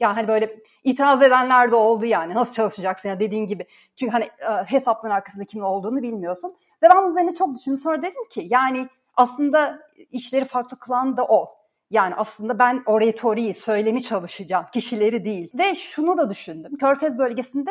yani 0.00 0.14
hani 0.14 0.28
böyle 0.28 0.56
itiraz 0.84 1.22
edenler 1.22 1.70
de 1.70 1.74
oldu 1.74 2.04
yani 2.04 2.34
nasıl 2.34 2.52
çalışacaksın 2.52 3.08
ya 3.08 3.20
dediğin 3.20 3.46
gibi. 3.46 3.66
Çünkü 3.96 4.12
hani 4.12 4.24
e, 4.24 4.64
hesapların 4.66 5.14
arkasında 5.14 5.44
kim 5.44 5.64
olduğunu 5.64 6.02
bilmiyorsun. 6.02 6.50
Ve 6.82 6.88
ben 6.94 7.08
üzerine 7.08 7.34
çok 7.34 7.54
düşündüm. 7.54 7.78
Sonra 7.78 8.02
dedim 8.02 8.28
ki 8.30 8.46
yani 8.50 8.88
aslında 9.16 9.78
işleri 10.10 10.44
farklı 10.44 10.78
kılan 10.78 11.16
da 11.16 11.24
o. 11.24 11.54
Yani 11.90 12.14
aslında 12.14 12.58
ben 12.58 12.82
o 12.86 13.00
retoriği, 13.00 13.54
söylemi 13.54 14.02
çalışacağım, 14.02 14.66
kişileri 14.72 15.24
değil. 15.24 15.50
Ve 15.54 15.74
şunu 15.74 16.18
da 16.18 16.30
düşündüm. 16.30 16.76
Körfez 16.76 17.18
bölgesinde 17.18 17.70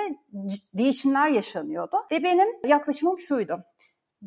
değişimler 0.73 1.29
yaşanıyordu. 1.29 1.97
Ve 2.11 2.23
benim 2.23 2.47
yaklaşımım 2.67 3.19
şuydu 3.19 3.63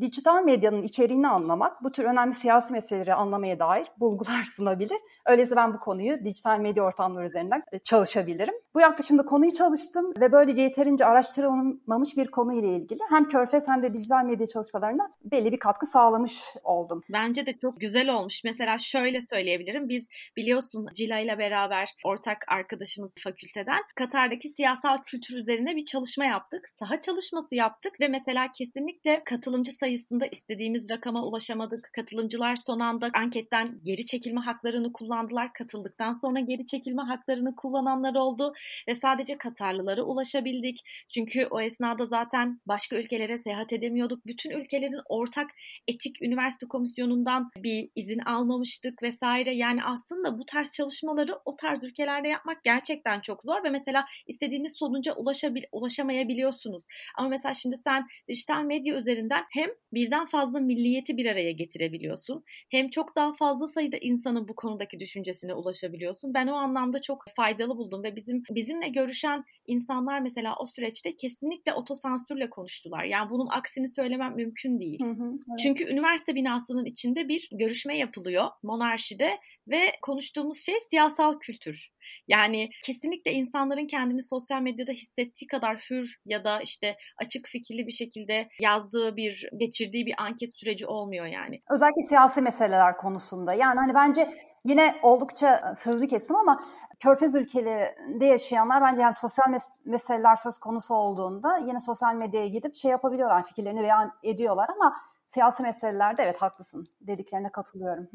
dijital 0.01 0.45
medyanın 0.45 0.83
içeriğini 0.83 1.29
anlamak, 1.29 1.85
bu 1.85 1.93
tür 1.93 2.05
önemli 2.05 2.35
siyasi 2.35 2.73
meseleleri 2.73 3.15
anlamaya 3.15 3.59
dair 3.59 3.87
bulgular 4.01 4.45
sunabilir. 4.57 4.99
Öyleyse 5.27 5.57
ben 5.57 5.75
bu 5.75 5.79
konuyu 5.79 6.25
dijital 6.25 6.59
medya 6.59 6.83
ortamları 6.85 7.27
üzerinden 7.27 7.63
e, 7.73 7.79
çalışabilirim. 7.79 8.55
Bu 8.75 8.81
yaklaşımda 8.81 9.25
konuyu 9.25 9.53
çalıştım 9.53 10.13
ve 10.21 10.33
böylece 10.33 10.63
yeterince 10.63 11.05
araştırılmamış 11.07 12.17
bir 12.17 12.27
konu 12.27 12.55
ile 12.55 12.69
ilgili 12.69 13.01
hem 13.11 13.29
Körfez 13.29 13.69
hem 13.69 13.83
de 13.83 13.95
dijital 13.95 14.25
medya 14.25 14.47
çalışmalarına 14.47 15.11
belli 15.25 15.53
bir 15.53 15.59
katkı 15.59 15.87
sağlamış 15.87 16.43
oldum. 16.65 17.03
Bence 17.13 17.47
de 17.47 17.53
çok 17.59 17.81
güzel 17.81 18.15
olmuş. 18.15 18.45
Mesela 18.45 18.79
şöyle 18.79 19.21
söyleyebilirim. 19.21 19.89
Biz 19.89 20.07
biliyorsun 20.37 20.87
Cila 20.95 21.19
ile 21.19 21.39
beraber 21.39 21.89
ortak 22.05 22.45
arkadaşımız 22.49 23.13
fakülteden 23.25 23.83
Katar'daki 23.95 24.49
siyasal 24.49 24.99
kültür 25.03 25.37
üzerine 25.37 25.77
bir 25.77 25.85
çalışma 25.85 26.25
yaptık. 26.25 26.69
Saha 26.79 27.01
çalışması 27.01 27.55
yaptık 27.55 28.01
ve 28.01 28.09
mesela 28.09 28.53
kesinlikle 28.53 29.25
katılımcı 29.25 29.73
sayısında 29.87 30.27
istediğimiz 30.27 30.90
rakama 30.90 31.22
ulaşamadık. 31.22 31.90
Katılımcılar 31.92 32.57
son 32.57 32.81
anda 32.81 33.11
anketten 33.14 33.81
geri 33.85 34.07
çekilme 34.07 34.40
haklarını 34.40 34.92
kullandılar. 34.92 35.53
Katıldıktan 35.53 36.14
sonra 36.14 36.40
geri 36.40 36.66
çekilme 36.66 37.03
haklarını 37.03 37.57
kullananlar 37.57 38.14
oldu 38.14 38.53
ve 38.88 38.94
sadece 38.94 39.38
Katarlılara 39.38 40.03
ulaşabildik. 40.03 40.81
Çünkü 41.14 41.46
o 41.51 41.61
esnada 41.61 42.07
zaten 42.07 42.61
başka 42.66 42.96
ülkelere 42.96 43.38
seyahat 43.38 43.72
edemiyorduk. 43.72 44.27
Bütün 44.27 44.51
ülkelerin 44.51 45.01
ortak 45.09 45.51
etik 45.88 46.22
üniversite 46.22 46.66
komisyonundan 46.66 47.51
bir 47.57 47.88
izin 47.94 48.18
almamıştık 48.18 49.03
vesaire. 49.03 49.55
Yani 49.55 49.81
aslında 49.85 50.38
bu 50.38 50.46
tarz 50.46 50.72
çalışmaları 50.72 51.38
o 51.44 51.57
tarz 51.57 51.85
ülkelerde 51.85 52.29
yapmak 52.29 52.64
gerçekten 52.64 53.20
çok 53.20 53.42
zor 53.42 53.64
ve 53.64 53.70
mesela 53.70 54.05
istediğiniz 54.27 54.72
sonuca 54.77 55.14
ulaşabil 55.14 55.62
ulaşamayabiliyorsunuz. 55.72 56.85
Ama 57.18 57.29
mesela 57.29 57.55
şimdi 57.55 57.77
sen 57.77 58.07
dijital 58.29 58.62
medya 58.62 58.99
üzerinden 58.99 59.44
hem 59.51 59.70
birden 59.93 60.27
fazla 60.27 60.61
milliyeti 60.61 61.17
bir 61.17 61.27
araya 61.27 61.53
getirebiliyorsun. 61.53 62.45
Hem 62.71 62.91
çok 62.91 63.17
daha 63.17 63.33
fazla 63.33 63.69
sayıda 63.69 63.97
insanın 63.97 64.49
bu 64.49 64.55
konudaki 64.55 65.01
düşüncesine 65.01 65.55
ulaşabiliyorsun. 65.55 66.35
Ben 66.35 66.47
o 66.47 66.55
anlamda 66.55 67.03
çok 67.03 67.25
faydalı 67.37 67.77
buldum 67.77 68.03
ve 68.03 68.17
bizim 68.17 68.43
bizimle 68.51 68.89
görüşen 68.89 69.45
insanlar 69.67 70.21
mesela 70.21 70.57
o 70.61 70.67
süreçte 70.67 71.17
kesinlikle 71.17 71.73
otosansürle 71.73 72.51
konuştular. 72.51 73.05
Yani 73.05 73.31
bunun 73.31 73.49
aksini 73.51 73.89
söylemem 73.89 74.37
mümkün 74.37 74.81
değil. 74.81 75.01
Hı 75.01 75.11
hı, 75.11 75.33
evet. 75.33 75.61
Çünkü 75.62 75.85
üniversite 75.85 76.35
binasının 76.35 76.85
içinde 76.85 77.29
bir 77.29 77.49
görüşme 77.53 77.99
yapılıyor 77.99 78.47
monarşide 78.62 79.39
ve 79.69 79.81
konuştuğumuz 80.03 80.67
şey 80.67 80.75
siyasal 80.91 81.39
kültür. 81.39 81.91
Yani 82.29 82.71
kesinlikle 82.85 83.33
insanların 83.33 83.87
kendini 83.87 84.23
sosyal 84.23 84.62
medyada 84.62 84.93
hissettiği 84.93 85.47
kadar 85.47 85.87
hür 85.91 86.17
ya 86.27 86.45
da 86.45 86.61
işte 86.61 86.97
açık 87.19 87.49
fikirli 87.49 87.87
bir 87.87 87.93
şekilde 87.93 88.49
yazdığı 88.61 89.17
bir, 89.17 89.49
geçirdiği 89.67 90.07
bir 90.07 90.15
anket 90.19 90.57
süreci 90.57 90.87
olmuyor 90.87 91.27
yani. 91.27 91.63
Özellikle 91.71 92.03
siyasi 92.03 92.43
meseleler 92.43 92.97
konusunda. 92.97 93.55
Yani 93.55 93.79
hani 93.81 93.95
bence 93.95 94.31
yine 94.65 94.95
oldukça 95.03 95.75
sözlü 95.77 96.09
kesim 96.09 96.37
ama 96.37 96.61
Körfez 97.01 97.35
ülkelerinde 97.35 98.27
yaşayanlar 98.27 98.83
bence 98.83 99.03
yani 99.03 99.15
sosyal 99.15 99.47
mes- 99.47 99.81
meseleler 99.85 100.37
söz 100.37 100.59
konusu 100.59 100.95
olduğunda 100.95 101.59
yine 101.59 101.81
sosyal 101.81 102.15
medyaya 102.15 102.49
gidip 102.49 102.75
şey 102.75 102.91
yapabiliyorlar, 102.91 103.47
fikirlerini 103.47 103.83
beyan 103.83 104.13
ediyorlar 104.23 104.69
ama 104.77 104.97
siyasi 105.27 105.63
meselelerde 105.63 106.23
evet 106.23 106.43
haklısın 106.43 106.85
dediklerine 107.01 107.53
katılıyorum. 107.53 108.09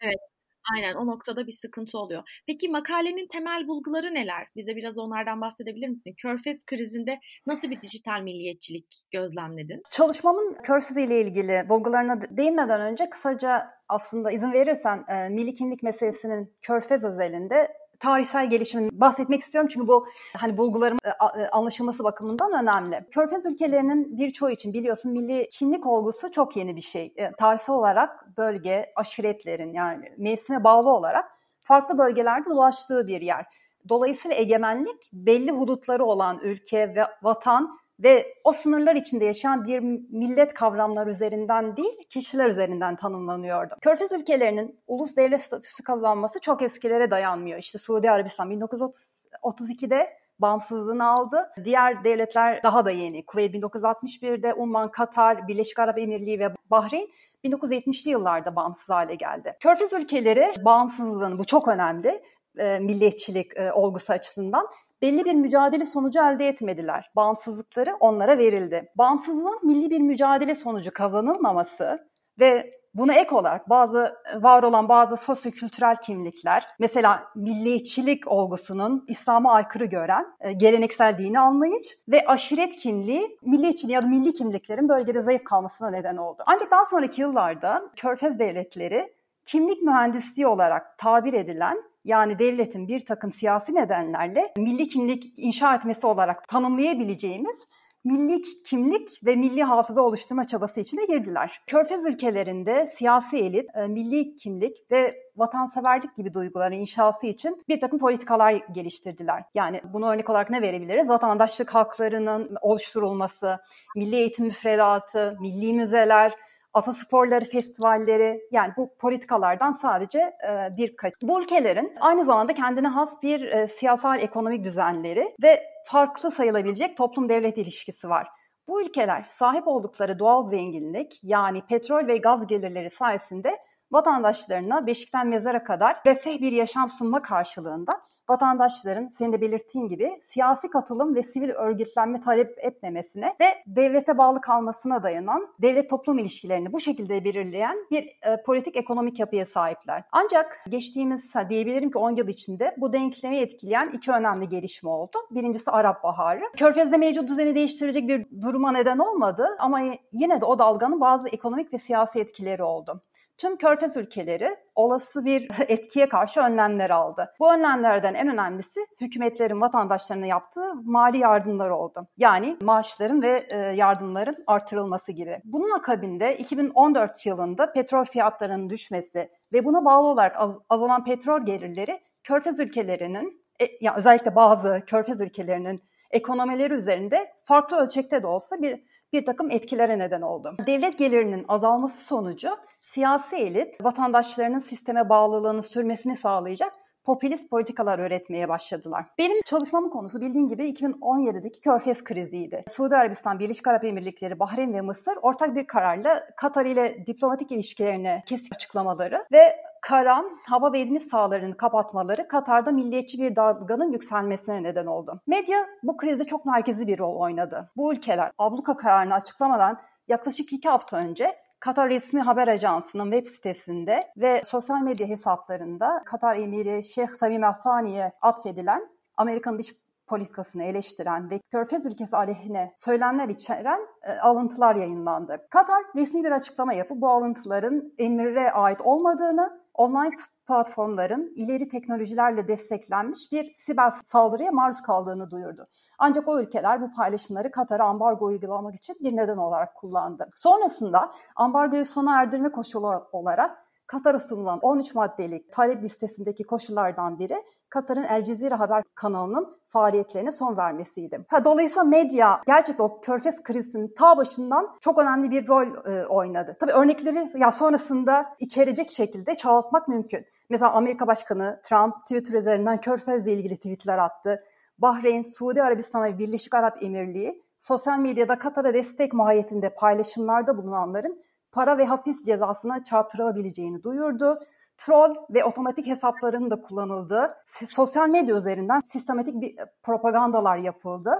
Evet 0.00 0.37
Aynen 0.74 0.94
o 0.94 1.06
noktada 1.06 1.46
bir 1.46 1.52
sıkıntı 1.52 1.98
oluyor. 1.98 2.42
Peki 2.46 2.68
makalenin 2.68 3.28
temel 3.28 3.68
bulguları 3.68 4.14
neler? 4.14 4.46
Bize 4.56 4.76
biraz 4.76 4.98
onlardan 4.98 5.40
bahsedebilir 5.40 5.88
misin? 5.88 6.14
Körfez 6.22 6.64
krizinde 6.66 7.18
nasıl 7.46 7.70
bir 7.70 7.80
dijital 7.80 8.20
milliyetçilik 8.22 8.86
gözlemledin? 9.10 9.82
Çalışmamın 9.90 10.56
Körfez 10.62 10.96
ile 10.96 11.20
ilgili 11.20 11.68
bulgularına 11.68 12.20
değinmeden 12.36 12.80
önce 12.80 13.10
kısaca 13.10 13.66
aslında 13.88 14.30
izin 14.30 14.52
verirsen 14.52 15.04
e, 15.08 15.28
milli 15.28 15.54
kimlik 15.54 15.82
meselesinin 15.82 16.54
Körfez 16.62 17.04
özelinde 17.04 17.68
tarihsel 18.00 18.50
gelişimin 18.50 19.00
bahsetmek 19.00 19.40
istiyorum 19.40 19.70
çünkü 19.72 19.88
bu 19.88 20.06
hani 20.36 20.56
bulguların 20.56 20.98
e, 21.04 21.08
e, 21.08 21.48
anlaşılması 21.48 22.04
bakımından 22.04 22.62
önemli. 22.62 23.06
Körfez 23.10 23.46
ülkelerinin 23.46 24.18
birçoğu 24.18 24.50
için 24.50 24.74
biliyorsun 24.74 25.12
milli 25.12 25.50
kimlik 25.52 25.86
olgusu 25.86 26.32
çok 26.32 26.56
yeni 26.56 26.76
bir 26.76 26.80
şey. 26.80 27.12
E, 27.16 27.32
tarihsel 27.32 27.76
olarak 27.76 28.36
bölge, 28.36 28.92
aşiretlerin 28.96 29.72
yani 29.72 30.12
mevsime 30.18 30.64
bağlı 30.64 30.90
olarak 30.90 31.24
farklı 31.60 31.98
bölgelerde 31.98 32.50
dolaştığı 32.50 33.06
bir 33.06 33.20
yer. 33.20 33.46
Dolayısıyla 33.88 34.36
egemenlik 34.36 35.10
belli 35.12 35.50
hudutları 35.50 36.04
olan 36.04 36.38
ülke 36.42 36.94
ve 36.94 37.06
vatan 37.22 37.78
ve 38.02 38.34
o 38.44 38.52
sınırlar 38.52 38.94
içinde 38.94 39.24
yaşayan 39.24 39.64
bir 39.64 39.80
millet 40.10 40.54
kavramlar 40.54 41.06
üzerinden 41.06 41.76
değil, 41.76 41.98
kişiler 42.10 42.50
üzerinden 42.50 42.96
tanımlanıyordu. 42.96 43.74
Körfez 43.80 44.12
ülkelerinin 44.12 44.80
ulus 44.86 45.16
devlet 45.16 45.40
statüsü 45.40 45.82
kazanması 45.82 46.40
çok 46.40 46.62
eskilere 46.62 47.10
dayanmıyor. 47.10 47.58
İşte 47.58 47.78
Suudi 47.78 48.10
Arabistan 48.10 48.50
1932'de 48.50 50.18
bağımsızlığını 50.38 51.10
aldı. 51.10 51.50
Diğer 51.64 52.04
devletler 52.04 52.62
daha 52.62 52.84
da 52.84 52.90
yeni. 52.90 53.26
Kuveyt 53.26 53.54
1961'de, 53.54 54.54
Umman, 54.54 54.90
Katar, 54.90 55.48
Birleşik 55.48 55.78
Arap 55.78 55.98
Emirliği 55.98 56.40
ve 56.40 56.54
Bahreyn 56.70 57.08
1970'li 57.44 58.10
yıllarda 58.10 58.56
bağımsız 58.56 58.88
hale 58.88 59.14
geldi. 59.14 59.56
Körfez 59.60 59.92
ülkeleri 59.92 60.64
bağımsızlığını, 60.64 61.38
bu 61.38 61.44
çok 61.44 61.68
önemli, 61.68 62.22
e, 62.58 62.78
milliyetçilik 62.78 63.56
e, 63.56 63.72
olgusu 63.72 64.12
açısından 64.12 64.66
belli 65.02 65.24
bir 65.24 65.34
mücadele 65.34 65.84
sonucu 65.84 66.20
elde 66.20 66.48
etmediler. 66.48 67.10
Bağımsızlıkları 67.16 67.96
onlara 68.00 68.38
verildi. 68.38 68.88
Bağımsızlığın 68.98 69.66
milli 69.66 69.90
bir 69.90 70.00
mücadele 70.00 70.54
sonucu 70.54 70.90
kazanılmaması 70.90 72.08
ve 72.40 72.78
Buna 72.94 73.14
ek 73.14 73.34
olarak 73.34 73.70
bazı 73.70 74.14
var 74.34 74.62
olan 74.62 74.88
bazı 74.88 75.16
sosyokültürel 75.16 75.96
kimlikler, 75.96 76.66
mesela 76.78 77.22
milliyetçilik 77.36 78.28
olgusunun 78.28 79.04
İslam'a 79.08 79.52
aykırı 79.52 79.84
gören 79.84 80.26
e, 80.40 80.52
geleneksel 80.52 81.18
dini 81.18 81.40
anlayış 81.40 81.82
ve 82.08 82.26
aşiret 82.26 82.76
kimliği 82.76 83.38
milliyetçiliğin 83.42 83.94
ya 83.94 84.02
da 84.02 84.06
milli 84.06 84.32
kimliklerin 84.32 84.88
bölgede 84.88 85.22
zayıf 85.22 85.44
kalmasına 85.44 85.90
neden 85.90 86.16
oldu. 86.16 86.42
Ancak 86.46 86.70
daha 86.70 86.84
sonraki 86.84 87.20
yıllarda 87.20 87.90
Körfez 87.96 88.38
devletleri 88.38 89.12
kimlik 89.44 89.82
mühendisliği 89.82 90.46
olarak 90.46 90.98
tabir 90.98 91.32
edilen 91.32 91.82
yani 92.08 92.38
devletin 92.38 92.88
bir 92.88 93.04
takım 93.04 93.32
siyasi 93.32 93.74
nedenlerle 93.74 94.52
milli 94.56 94.88
kimlik 94.88 95.38
inşa 95.38 95.74
etmesi 95.74 96.06
olarak 96.06 96.48
tanımlayabileceğimiz 96.48 97.66
milli 98.04 98.42
kimlik 98.66 99.24
ve 99.26 99.36
milli 99.36 99.62
hafıza 99.62 100.02
oluşturma 100.02 100.44
çabası 100.44 100.80
içine 100.80 101.04
girdiler. 101.04 101.60
Körfez 101.66 102.06
ülkelerinde 102.06 102.86
siyasi 102.86 103.36
elit, 103.36 103.70
e, 103.74 103.86
milli 103.86 104.36
kimlik 104.36 104.90
ve 104.90 105.14
vatanseverlik 105.36 106.16
gibi 106.16 106.34
duyguların 106.34 106.76
inşası 106.76 107.26
için 107.26 107.62
bir 107.68 107.80
takım 107.80 107.98
politikalar 107.98 108.52
geliştirdiler. 108.52 109.42
Yani 109.54 109.80
bunu 109.92 110.10
örnek 110.10 110.30
olarak 110.30 110.50
ne 110.50 110.62
verebiliriz? 110.62 111.08
Vatandaşlık 111.08 111.74
haklarının 111.74 112.56
oluşturulması, 112.60 113.58
milli 113.96 114.16
eğitim 114.16 114.44
müfredatı, 114.44 115.36
milli 115.40 115.72
müzeler, 115.72 116.34
atasporları 116.74 117.44
festivalleri 117.44 118.40
yani 118.52 118.72
bu 118.76 118.90
politikalardan 118.98 119.72
sadece 119.72 120.18
e, 120.18 120.76
birkaç. 120.76 121.12
Bu 121.22 121.42
ülkelerin 121.42 121.96
aynı 122.00 122.24
zamanda 122.24 122.54
kendine 122.54 122.88
has 122.88 123.22
bir 123.22 123.40
e, 123.42 123.66
siyasal 123.68 124.20
ekonomik 124.20 124.64
düzenleri 124.64 125.34
ve 125.42 125.62
farklı 125.84 126.30
sayılabilecek 126.30 126.96
toplum 126.96 127.28
devlet 127.28 127.58
ilişkisi 127.58 128.08
var. 128.08 128.28
Bu 128.68 128.82
ülkeler 128.82 129.26
sahip 129.28 129.68
oldukları 129.68 130.18
doğal 130.18 130.44
zenginlik 130.44 131.20
yani 131.22 131.62
petrol 131.68 132.06
ve 132.06 132.16
gaz 132.16 132.46
gelirleri 132.46 132.90
sayesinde 132.90 133.58
vatandaşlarına 133.92 134.86
beşikten 134.86 135.28
mezara 135.28 135.64
kadar 135.64 135.96
refah 136.06 136.40
bir 136.40 136.52
yaşam 136.52 136.90
sunma 136.90 137.22
karşılığında 137.22 137.92
vatandaşların 138.30 139.08
senin 139.08 139.32
de 139.32 139.40
belirttiğin 139.40 139.88
gibi 139.88 140.10
siyasi 140.20 140.70
katılım 140.70 141.14
ve 141.14 141.22
sivil 141.22 141.50
örgütlenme 141.50 142.20
talep 142.20 142.54
etmemesine 142.58 143.36
ve 143.40 143.46
devlete 143.66 144.18
bağlı 144.18 144.40
kalmasına 144.40 145.02
dayanan 145.02 145.48
devlet 145.62 145.90
toplum 145.90 146.18
ilişkilerini 146.18 146.72
bu 146.72 146.80
şekilde 146.80 147.24
belirleyen 147.24 147.76
bir 147.90 148.04
e, 148.04 148.42
politik 148.46 148.76
ekonomik 148.76 149.18
yapıya 149.20 149.46
sahipler. 149.46 150.02
Ancak 150.12 150.64
geçtiğimiz 150.68 151.32
diyebilirim 151.48 151.90
ki 151.90 151.98
10 151.98 152.16
yıl 152.16 152.28
içinde 152.28 152.74
bu 152.78 152.92
denklemi 152.92 153.38
etkileyen 153.38 153.88
iki 153.88 154.10
önemli 154.10 154.48
gelişme 154.48 154.90
oldu. 154.90 155.18
Birincisi 155.30 155.70
Arap 155.70 156.02
Baharı. 156.02 156.42
Körfez'de 156.56 156.96
mevcut 156.96 157.28
düzeni 157.28 157.54
değiştirecek 157.54 158.08
bir 158.08 158.26
duruma 158.42 158.72
neden 158.72 158.98
olmadı 158.98 159.48
ama 159.58 159.80
yine 160.12 160.40
de 160.40 160.44
o 160.44 160.58
dalganın 160.58 161.00
bazı 161.00 161.28
ekonomik 161.28 161.72
ve 161.72 161.78
siyasi 161.78 162.20
etkileri 162.20 162.62
oldu 162.62 163.02
tüm 163.38 163.56
körfez 163.56 163.96
ülkeleri 163.96 164.56
olası 164.74 165.24
bir 165.24 165.48
etkiye 165.68 166.08
karşı 166.08 166.40
önlemler 166.40 166.90
aldı. 166.90 167.34
Bu 167.40 167.54
önlemlerden 167.54 168.14
en 168.14 168.28
önemlisi 168.28 168.80
hükümetlerin 169.00 169.60
vatandaşlarına 169.60 170.26
yaptığı 170.26 170.74
mali 170.74 171.18
yardımlar 171.18 171.70
oldu. 171.70 172.06
Yani 172.16 172.56
maaşların 172.62 173.22
ve 173.22 173.46
e, 173.52 173.56
yardımların 173.56 174.36
artırılması 174.46 175.12
gibi. 175.12 175.40
Bunun 175.44 175.70
akabinde 175.70 176.38
2014 176.38 177.26
yılında 177.26 177.72
petrol 177.72 178.04
fiyatlarının 178.04 178.70
düşmesi 178.70 179.30
ve 179.52 179.64
buna 179.64 179.84
bağlı 179.84 180.06
olarak 180.06 180.36
az, 180.36 180.58
azalan 180.68 181.04
petrol 181.04 181.46
gelirleri 181.46 182.00
körfez 182.24 182.60
ülkelerinin 182.60 183.42
e, 183.60 183.64
yani 183.80 183.96
özellikle 183.96 184.34
bazı 184.34 184.82
körfez 184.86 185.20
ülkelerinin 185.20 185.82
ekonomileri 186.10 186.74
üzerinde 186.74 187.32
farklı 187.44 187.76
ölçekte 187.76 188.22
de 188.22 188.26
olsa 188.26 188.62
bir 188.62 188.82
bir 189.12 189.26
takım 189.26 189.50
etkilere 189.50 189.98
neden 189.98 190.20
oldu. 190.20 190.56
Devlet 190.66 190.98
gelirinin 190.98 191.44
azalması 191.48 192.06
sonucu 192.06 192.50
siyasi 192.98 193.36
elit 193.36 193.84
vatandaşlarının 193.84 194.58
sisteme 194.58 195.08
bağlılığını 195.08 195.62
sürmesini 195.62 196.16
sağlayacak 196.16 196.72
popülist 197.04 197.50
politikalar 197.50 197.98
öğretmeye 197.98 198.48
başladılar. 198.48 199.06
Benim 199.18 199.42
çalışmamın 199.42 199.90
konusu 199.90 200.20
bildiğin 200.20 200.48
gibi 200.48 200.70
2017'deki 200.70 201.60
Körfez 201.60 202.04
kriziydi. 202.04 202.64
Suudi 202.68 202.96
Arabistan, 202.96 203.38
Birleşik 203.38 203.66
Arap 203.66 203.84
Emirlikleri, 203.84 204.38
Bahreyn 204.38 204.74
ve 204.74 204.80
Mısır 204.80 205.16
ortak 205.22 205.56
bir 205.56 205.66
kararla 205.66 206.26
Katar 206.36 206.66
ile 206.66 207.06
diplomatik 207.06 207.52
ilişkilerini 207.52 208.22
kesik 208.26 208.54
açıklamaları 208.54 209.24
ve 209.32 209.56
kara, 209.82 210.24
hava 210.46 210.72
ve 210.72 210.88
deniz 210.88 211.08
sahalarını 211.08 211.56
kapatmaları 211.56 212.28
Katar'da 212.28 212.70
milliyetçi 212.70 213.18
bir 213.18 213.36
dalganın 213.36 213.92
yükselmesine 213.92 214.62
neden 214.62 214.86
oldu. 214.86 215.20
Medya 215.26 215.66
bu 215.82 215.96
krizde 215.96 216.24
çok 216.24 216.46
merkezi 216.46 216.86
bir 216.86 216.98
rol 216.98 217.16
oynadı. 217.16 217.70
Bu 217.76 217.92
ülkeler 217.92 218.30
abluka 218.38 218.76
kararını 218.76 219.14
açıklamadan 219.14 219.78
yaklaşık 220.08 220.52
iki 220.52 220.68
hafta 220.68 220.96
önce 220.96 221.36
Katar 221.60 221.90
resmi 221.90 222.20
haber 222.20 222.48
ajansının 222.48 223.12
web 223.12 223.26
sitesinde 223.26 224.12
ve 224.16 224.42
sosyal 224.44 224.80
medya 224.80 225.06
hesaplarında 225.06 226.02
Katar 226.04 226.36
emiri 226.36 226.84
Şeyh 226.84 227.08
Tamim 227.20 227.44
Afani'ye 227.44 228.12
atfedilen 228.20 228.88
Amerikan 229.16 229.58
dış 229.58 229.74
politikasını 230.08 230.64
eleştiren 230.64 231.30
ve 231.30 231.40
Körfez 231.50 231.86
ülkesi 231.86 232.16
aleyhine 232.16 232.72
söylemler 232.76 233.28
içeren 233.28 233.80
e, 234.02 234.18
alıntılar 234.18 234.74
yayınlandı. 234.76 235.46
Katar 235.50 235.84
resmi 235.96 236.24
bir 236.24 236.30
açıklama 236.32 236.72
yapıp 236.72 237.00
bu 237.00 237.08
alıntıların 237.08 237.92
emire 237.98 238.50
ait 238.50 238.80
olmadığını, 238.80 239.60
online 239.74 240.14
platformların 240.46 241.32
ileri 241.36 241.68
teknolojilerle 241.68 242.48
desteklenmiş 242.48 243.32
bir 243.32 243.52
siber 243.54 243.90
saldırıya 243.90 244.52
maruz 244.52 244.82
kaldığını 244.82 245.30
duyurdu. 245.30 245.66
Ancak 245.98 246.28
o 246.28 246.40
ülkeler 246.40 246.82
bu 246.82 246.92
paylaşımları 246.92 247.50
Katar'a 247.50 247.84
ambargo 247.84 248.26
uygulamak 248.26 248.74
için 248.74 248.96
bir 249.00 249.16
neden 249.16 249.36
olarak 249.36 249.74
kullandı. 249.74 250.28
Sonrasında 250.34 251.12
ambargoyu 251.36 251.84
sona 251.84 252.20
erdirme 252.20 252.52
koşulu 252.52 253.08
olarak 253.12 253.67
Katar'a 253.88 254.18
sunulan 254.18 254.58
13 254.62 254.94
maddelik 254.94 255.52
talep 255.52 255.82
listesindeki 255.82 256.44
koşullardan 256.44 257.18
biri 257.18 257.36
Katar'ın 257.68 258.02
El 258.02 258.24
Cezire 258.24 258.54
haber 258.54 258.82
kanalının 258.94 259.58
faaliyetlerine 259.68 260.32
son 260.32 260.56
vermesiydi. 260.56 261.24
Ha, 261.28 261.44
dolayısıyla 261.44 261.84
medya 261.84 262.42
gerçekten 262.46 262.84
o 262.84 263.00
körfez 263.00 263.42
krizinin 263.42 263.94
ta 263.98 264.16
başından 264.16 264.76
çok 264.80 264.98
önemli 264.98 265.30
bir 265.30 265.48
rol 265.48 265.92
e, 265.92 266.06
oynadı. 266.06 266.56
Tabii 266.60 266.72
örnekleri 266.72 267.28
ya 267.38 267.50
sonrasında 267.50 268.26
içerecek 268.38 268.90
şekilde 268.90 269.36
çoğaltmak 269.36 269.88
mümkün. 269.88 270.26
Mesela 270.50 270.72
Amerika 270.72 271.06
Başkanı 271.06 271.60
Trump 271.64 271.94
Twitter 272.06 272.40
üzerinden 272.40 272.80
körfezle 272.80 273.32
ilgili 273.32 273.56
tweetler 273.56 273.98
attı. 273.98 274.44
Bahreyn, 274.78 275.22
Suudi 275.22 275.62
Arabistan 275.62 276.02
ve 276.02 276.18
Birleşik 276.18 276.54
Arap 276.54 276.82
Emirliği 276.82 277.42
sosyal 277.58 277.98
medyada 277.98 278.38
Katar'a 278.38 278.74
destek 278.74 279.12
mahiyetinde 279.12 279.74
paylaşımlarda 279.74 280.56
bulunanların 280.56 281.22
para 281.52 281.78
ve 281.78 281.84
hapis 281.86 282.26
cezasına 282.26 282.84
çarptırılabileceğini 282.84 283.82
duyurdu. 283.82 284.38
Troll 284.78 285.14
ve 285.30 285.44
otomatik 285.44 285.86
hesapların 285.86 286.50
da 286.50 286.60
kullanıldığı 286.60 287.34
sosyal 287.70 288.08
medya 288.08 288.36
üzerinden 288.36 288.80
sistematik 288.80 289.40
bir 289.40 289.56
propagandalar 289.82 290.56
yapıldı. 290.56 291.10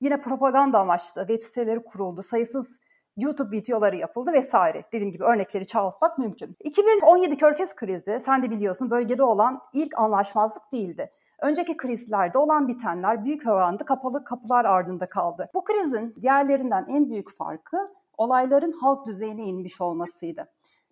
Yine 0.00 0.20
propaganda 0.20 0.78
amaçlı 0.78 1.20
web 1.20 1.42
siteleri 1.42 1.84
kuruldu. 1.84 2.22
Sayısız 2.22 2.80
YouTube 3.16 3.56
videoları 3.56 3.96
yapıldı 3.96 4.32
vesaire. 4.32 4.84
Dediğim 4.92 5.12
gibi 5.12 5.24
örnekleri 5.24 5.66
çoğaltmak 5.66 6.18
mümkün. 6.18 6.56
2017 6.64 7.36
Körfez 7.36 7.74
krizi 7.74 8.20
sen 8.20 8.42
de 8.42 8.50
biliyorsun 8.50 8.90
bölgede 8.90 9.22
olan 9.22 9.60
ilk 9.72 9.98
anlaşmazlık 9.98 10.72
değildi. 10.72 11.10
Önceki 11.42 11.76
krizlerde 11.76 12.38
olan 12.38 12.68
bitenler 12.68 13.24
büyük 13.24 13.46
oranda 13.46 13.84
kapalı 13.84 14.24
kapılar 14.24 14.64
ardında 14.64 15.08
kaldı. 15.08 15.50
Bu 15.54 15.64
krizin 15.64 16.14
diğerlerinden 16.20 16.86
en 16.88 17.10
büyük 17.10 17.36
farkı 17.36 17.76
olayların 18.16 18.72
halk 18.72 19.06
düzeyine 19.06 19.44
inmiş 19.44 19.80
olmasıydı. 19.80 20.48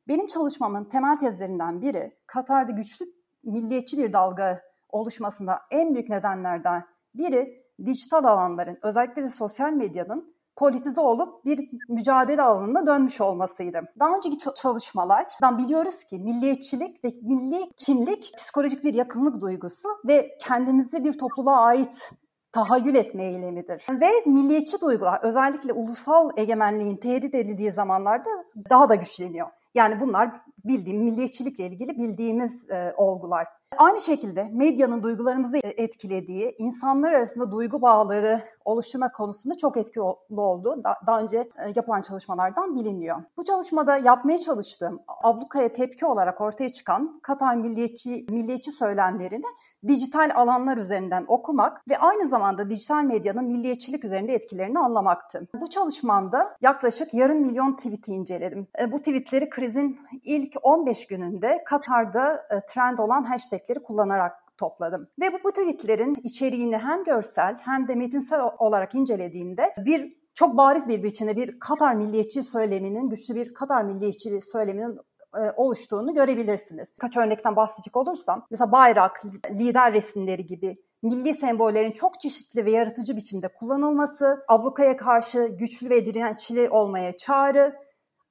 Benim 0.08 0.26
çalışmamın 0.26 0.84
temel 0.84 1.18
tezlerinden 1.18 1.82
biri 1.82 2.16
Katar'da 2.26 2.72
güçlü 2.72 3.06
milliyetçi 3.44 3.98
bir 3.98 4.12
dalga 4.12 4.62
oluşmasında 4.88 5.60
en 5.70 5.94
büyük 5.94 6.08
nedenlerden 6.08 6.86
biri 7.14 7.64
dijital 7.86 8.24
alanların 8.24 8.78
özellikle 8.82 9.22
de 9.22 9.30
sosyal 9.30 9.72
medyanın 9.72 10.34
politize 10.56 11.00
olup 11.00 11.44
bir 11.44 11.70
mücadele 11.88 12.42
alanına 12.42 12.86
dönmüş 12.86 13.20
olmasıydı. 13.20 13.82
Daha 13.98 14.16
önceki 14.16 14.38
çalışmalardan 14.54 15.58
biliyoruz 15.58 16.04
ki 16.04 16.18
milliyetçilik 16.18 17.04
ve 17.04 17.12
milli 17.22 17.70
kimlik 17.76 18.32
psikolojik 18.36 18.84
bir 18.84 18.94
yakınlık 18.94 19.40
duygusu 19.40 19.88
ve 20.04 20.38
kendimizi 20.40 21.04
bir 21.04 21.18
topluluğa 21.18 21.60
ait 21.60 22.10
tahayyül 22.54 22.94
etme 22.94 23.24
eylemidir. 23.24 23.86
Ve 24.00 24.10
milliyetçi 24.26 24.80
duygular 24.80 25.20
özellikle 25.22 25.72
ulusal 25.72 26.30
egemenliğin 26.36 26.96
tehdit 26.96 27.34
edildiği 27.34 27.72
zamanlarda 27.72 28.30
daha 28.70 28.88
da 28.88 28.94
güçleniyor. 28.94 29.48
Yani 29.74 30.00
bunlar 30.00 30.30
bildiğim 30.64 31.04
milliyetçilikle 31.04 31.66
ilgili 31.66 31.98
bildiğimiz 31.98 32.70
e, 32.70 32.94
olgular. 32.96 33.46
Aynı 33.78 34.00
şekilde 34.00 34.48
medyanın 34.52 35.02
duygularımızı 35.02 35.56
etkilediği, 35.62 36.54
insanlar 36.58 37.12
arasında 37.12 37.52
duygu 37.52 37.82
bağları 37.82 38.40
oluşturma 38.64 39.12
konusunda 39.12 39.56
çok 39.56 39.76
etkili 39.76 40.02
oldu. 40.02 40.82
Daha 41.06 41.20
önce 41.20 41.36
e, 41.38 41.72
yapılan 41.76 42.02
çalışmalardan 42.02 42.74
biliniyor. 42.74 43.22
Bu 43.36 43.44
çalışmada 43.44 43.96
yapmaya 43.96 44.38
çalıştığım 44.38 45.00
ablukaya 45.22 45.72
tepki 45.72 46.06
olarak 46.06 46.40
ortaya 46.40 46.68
çıkan 46.68 47.20
Katar 47.22 47.54
milliyetçi, 47.54 48.26
milliyetçi 48.30 48.72
söylemlerini 48.72 49.44
dijital 49.86 50.30
alanlar 50.34 50.76
üzerinden 50.76 51.24
okumak 51.28 51.88
ve 51.88 51.98
aynı 51.98 52.28
zamanda 52.28 52.70
dijital 52.70 53.02
medyanın 53.02 53.44
milliyetçilik 53.44 54.04
üzerinde 54.04 54.34
etkilerini 54.34 54.78
anlamaktı. 54.78 55.48
Bu 55.60 55.70
çalışmamda 55.70 56.56
yaklaşık 56.60 57.14
yarım 57.14 57.38
milyon 57.38 57.76
tweet'i 57.76 58.12
inceledim. 58.12 58.66
E, 58.80 58.92
bu 58.92 58.98
tweetleri 58.98 59.50
krizin 59.50 59.98
ilk 60.22 60.52
15 60.62 61.06
gününde 61.06 61.64
Katar'da 61.66 62.46
e, 62.50 62.60
trend 62.66 62.98
olan 62.98 63.22
hashtag 63.22 63.63
hashtagleri 63.64 63.82
kullanarak 63.82 64.32
topladım. 64.56 65.08
Ve 65.20 65.32
bu, 65.32 65.36
bu 65.44 65.50
tweetlerin 65.50 66.14
içeriğini 66.22 66.78
hem 66.78 67.04
görsel 67.04 67.56
hem 67.60 67.88
de 67.88 67.94
metinsel 67.94 68.40
olarak 68.58 68.94
incelediğimde 68.94 69.74
bir 69.84 70.16
çok 70.34 70.56
bariz 70.56 70.88
bir 70.88 71.02
biçimde 71.02 71.36
bir 71.36 71.58
Katar 71.58 71.94
milliyetçi 71.94 72.42
söyleminin, 72.42 73.08
güçlü 73.08 73.34
bir 73.34 73.54
Katar 73.54 73.84
milliyetçi 73.84 74.40
söyleminin 74.40 74.98
e, 75.36 75.40
oluştuğunu 75.56 76.14
görebilirsiniz. 76.14 76.88
Kaç 76.98 77.16
örnekten 77.16 77.56
bahsedecek 77.56 77.96
olursam, 77.96 78.46
mesela 78.50 78.72
bayrak, 78.72 79.22
lider 79.50 79.92
resimleri 79.92 80.46
gibi 80.46 80.76
milli 81.02 81.34
sembollerin 81.34 81.92
çok 81.92 82.20
çeşitli 82.20 82.64
ve 82.64 82.70
yaratıcı 82.70 83.16
biçimde 83.16 83.48
kullanılması, 83.48 84.44
ablukaya 84.48 84.96
karşı 84.96 85.46
güçlü 85.46 85.90
ve 85.90 86.06
dirençli 86.06 86.70
olmaya 86.70 87.12
çağrı, 87.12 87.76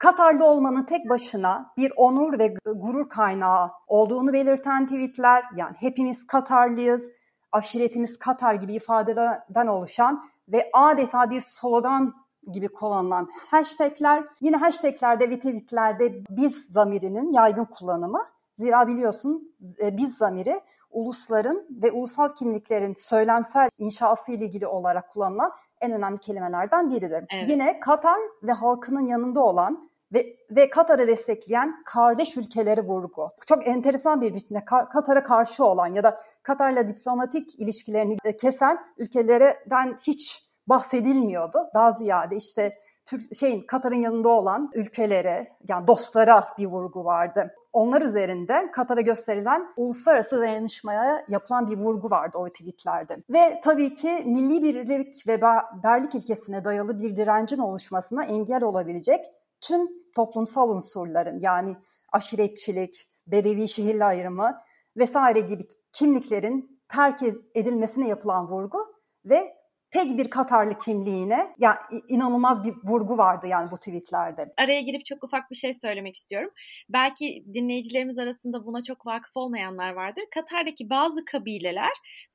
Katarlı 0.04 0.46
olmanın 0.46 0.84
tek 0.84 1.10
başına 1.10 1.74
bir 1.78 1.94
onur 1.96 2.40
ve 2.40 2.56
gurur 2.66 3.10
kaynağı 3.10 3.72
olduğunu 3.88 4.34
belirten 4.34 4.86
tweetler, 4.86 5.44
yani 5.56 5.76
hepimiz 5.80 6.28
Katarlıyız, 6.28 7.10
aşiretimiz 7.52 8.20
Katar 8.20 8.54
gibi 8.54 8.74
ifadeden 8.74 9.68
oluşan 9.68 10.24
ve 10.48 10.70
adeta 10.74 11.30
bir 11.30 11.42
slogan 11.42 12.14
gibi 12.52 12.68
kullanılan 12.68 13.30
hashtagler, 13.50 14.24
yine 14.42 14.58
hashtaglerde 14.58 15.30
ve 15.30 15.40
tweetlerde 15.40 16.24
biz 16.30 16.66
zamirinin 16.66 17.32
yaygın 17.32 17.66
kullanımı. 17.66 18.26
Zira 18.58 18.88
biliyorsun 18.88 19.56
e, 19.82 19.98
biz 19.98 20.18
zamiri 20.18 20.62
ulusların 20.92 21.68
ve 21.70 21.92
ulusal 21.92 22.30
kimliklerin 22.30 22.94
söylemsel 22.94 23.70
inşası 23.78 24.32
ile 24.32 24.46
ilgili 24.46 24.68
olarak 24.68 25.10
kullanılan 25.10 25.52
en 25.82 25.92
önemli 25.92 26.20
kelimelerden 26.20 26.90
biridir. 26.90 27.26
Evet. 27.36 27.50
Yine 27.50 27.80
Katar 27.80 28.20
ve 28.44 28.52
halkının 28.52 29.06
yanında 29.06 29.44
olan 29.44 29.93
ve, 30.14 30.36
ve 30.52 30.70
Katar'ı 30.70 31.08
destekleyen 31.08 31.84
kardeş 31.86 32.38
ülkeleri 32.38 32.82
vurgu. 32.82 33.32
Çok 33.48 33.68
enteresan 33.68 34.22
bir 34.22 34.34
biçimde 34.34 34.66
Katar'a 34.66 35.24
karşı 35.24 35.66
olan 35.66 35.88
ya 35.88 36.04
da 36.04 36.22
Katar'la 36.44 36.88
diplomatik 36.88 37.60
ilişkilerini 37.60 38.18
kesen 38.42 38.80
ülkelerden 38.98 39.98
hiç 40.08 40.46
bahsedilmiyordu. 40.68 41.60
Daha 41.76 41.92
ziyade 41.92 42.36
işte 42.36 42.78
Türk 43.06 43.36
şeyin 43.36 43.62
Katar'ın 43.62 44.02
yanında 44.02 44.30
olan 44.30 44.72
ülkelere 44.74 45.58
yani 45.68 45.88
dostlara 45.88 46.44
bir 46.58 46.66
vurgu 46.66 47.06
vardı. 47.06 47.56
Onlar 47.74 48.02
üzerinden 48.02 48.72
Katar'a 48.72 49.02
gösterilen 49.02 49.74
uluslararası 49.78 50.40
dayanışmaya 50.40 51.26
yapılan 51.30 51.68
bir 51.68 51.78
vurgu 51.78 52.10
vardı 52.10 52.38
o 52.38 52.50
tweetlerde. 52.50 53.18
Ve 53.30 53.60
tabii 53.64 53.94
ki 53.94 54.24
milli 54.26 54.64
birlik 54.64 55.28
ve 55.28 55.42
berlik 55.84 56.16
ilkesine 56.16 56.66
dayalı 56.66 57.00
bir 57.00 57.16
direncin 57.16 57.58
oluşmasına 57.58 58.24
engel 58.24 58.64
olabilecek 58.64 59.26
tüm 59.64 59.88
toplumsal 60.16 60.70
unsurların 60.70 61.40
yani 61.40 61.76
aşiretçilik, 62.12 62.96
bedevi 63.28 63.68
şehirli 63.68 64.04
ayrımı 64.04 64.58
vesaire 64.98 65.40
gibi 65.40 65.64
kimliklerin 65.94 66.82
terk 66.88 67.20
edilmesine 67.56 68.08
yapılan 68.08 68.48
vurgu 68.48 68.78
ve 69.26 69.54
tek 69.94 70.18
bir 70.18 70.30
Katarlı 70.30 70.78
kimliğine 70.78 71.56
ya 71.58 71.80
inanılmaz 72.08 72.64
bir 72.64 72.74
vurgu 72.84 73.18
vardı 73.18 73.48
yani 73.48 73.72
bu 73.72 73.78
tweetlerde. 73.78 74.54
Araya 74.58 74.82
girip 74.82 75.06
çok 75.06 75.24
ufak 75.24 75.52
bir 75.52 75.56
şey 75.56 75.74
söylemek 75.74 76.16
istiyorum. 76.16 76.50
Belki 76.90 77.44
dinleyicilerimiz 77.54 78.18
arasında 78.18 78.66
buna 78.66 78.84
çok 78.84 79.06
vakıf 79.06 79.38
olmayanlar 79.38 79.94
vardır. 79.94 80.24
Katar'daki 80.34 80.90
bazı 80.90 81.26
kabileler 81.26 81.94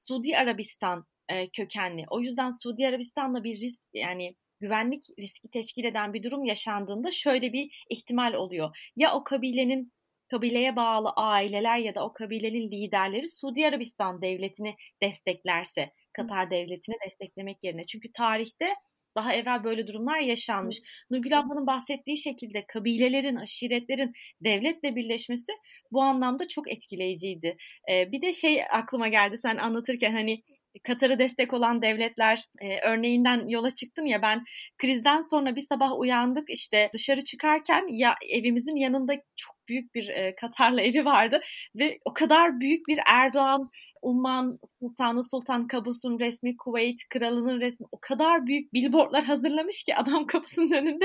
Suudi 0.09 0.37
Arabistan 0.37 1.05
e, 1.29 1.49
kökenli. 1.49 2.05
O 2.11 2.21
yüzden 2.21 2.51
Suudi 2.62 2.88
Arabistan'la 2.88 3.45
bir 3.45 3.61
risk 3.61 3.83
yani 3.93 4.35
güvenlik 4.61 5.07
riski 5.21 5.51
teşkil 5.51 5.85
eden 5.85 6.14
bir 6.14 6.23
durum 6.23 6.44
yaşandığında 6.44 7.11
şöyle 7.11 7.53
bir 7.53 7.85
ihtimal 7.90 8.35
oluyor. 8.35 8.90
Ya 8.97 9.14
o 9.14 9.25
kabilenin 9.25 9.92
kabileye 10.31 10.77
bağlı 10.77 11.11
aileler 11.16 11.79
ya 11.79 11.94
da 11.94 12.05
o 12.05 12.12
kabilenin 12.12 12.71
liderleri 12.71 13.29
Suudi 13.29 13.66
Arabistan 13.66 14.23
devletini 14.23 14.75
desteklerse 15.03 15.92
Katar 16.12 16.51
devletini 16.51 16.97
desteklemek 17.07 17.57
yerine. 17.62 17.87
Çünkü 17.87 18.12
tarihte 18.12 18.75
daha 19.16 19.35
evvel 19.35 19.64
böyle 19.64 19.87
durumlar 19.87 20.21
yaşanmış. 20.21 20.77
Nurgül 21.11 21.38
ablanın 21.38 21.66
bahsettiği 21.66 22.18
şekilde 22.18 22.66
kabilelerin, 22.66 23.37
aşiretlerin 23.37 24.12
devletle 24.44 24.97
birleşmesi 24.97 25.53
bu 25.92 26.03
anlamda 26.03 26.49
çok 26.49 26.73
etkileyiciydi. 26.73 27.57
Ee, 27.90 28.12
bir 28.12 28.23
de 28.23 28.33
şey 28.33 28.62
aklıma 28.73 29.09
geldi 29.09 29.38
sen 29.38 29.57
anlatırken 29.57 30.12
hani 30.12 30.42
Katar'ı 30.85 31.18
destek 31.18 31.52
olan 31.52 31.83
devletler 31.83 32.44
e, 32.61 32.88
örneğinden 32.88 33.48
yola 33.48 33.70
çıktın 33.70 34.07
ya 34.07 34.22
ben 34.22 34.44
krizden 34.78 35.20
sonra 35.20 35.57
bir 35.57 35.66
sabah 35.68 35.98
uyandık 35.98 36.50
işte 36.50 36.90
dışarı 36.94 37.24
çıkarken 37.24 37.85
ya 37.88 38.14
evimizin 38.31 38.76
yanında 38.76 39.12
çok 39.37 39.57
büyük 39.68 39.94
bir 39.94 40.09
e, 40.09 40.35
Katarlı 40.35 40.81
evi 40.81 41.04
vardı 41.04 41.40
ve 41.74 41.98
o 42.04 42.12
kadar 42.12 42.61
büyük 42.61 42.88
bir 42.88 42.98
Erdoğan, 43.07 43.70
Umman 44.02 44.59
Sultanı 44.81 45.24
Sultan 45.31 45.66
Kabus'un 45.66 46.18
resmi, 46.18 46.57
Kuveyt 46.57 47.09
Kralı'nın 47.11 47.61
resmi 47.61 47.87
o 47.92 47.98
kadar 48.00 48.46
büyük 48.46 48.72
billboardlar 48.72 49.24
hazırlamış 49.24 49.83
ki 49.83 49.96
adam 49.96 50.26
kapısının 50.26 50.72
önünde 50.72 51.04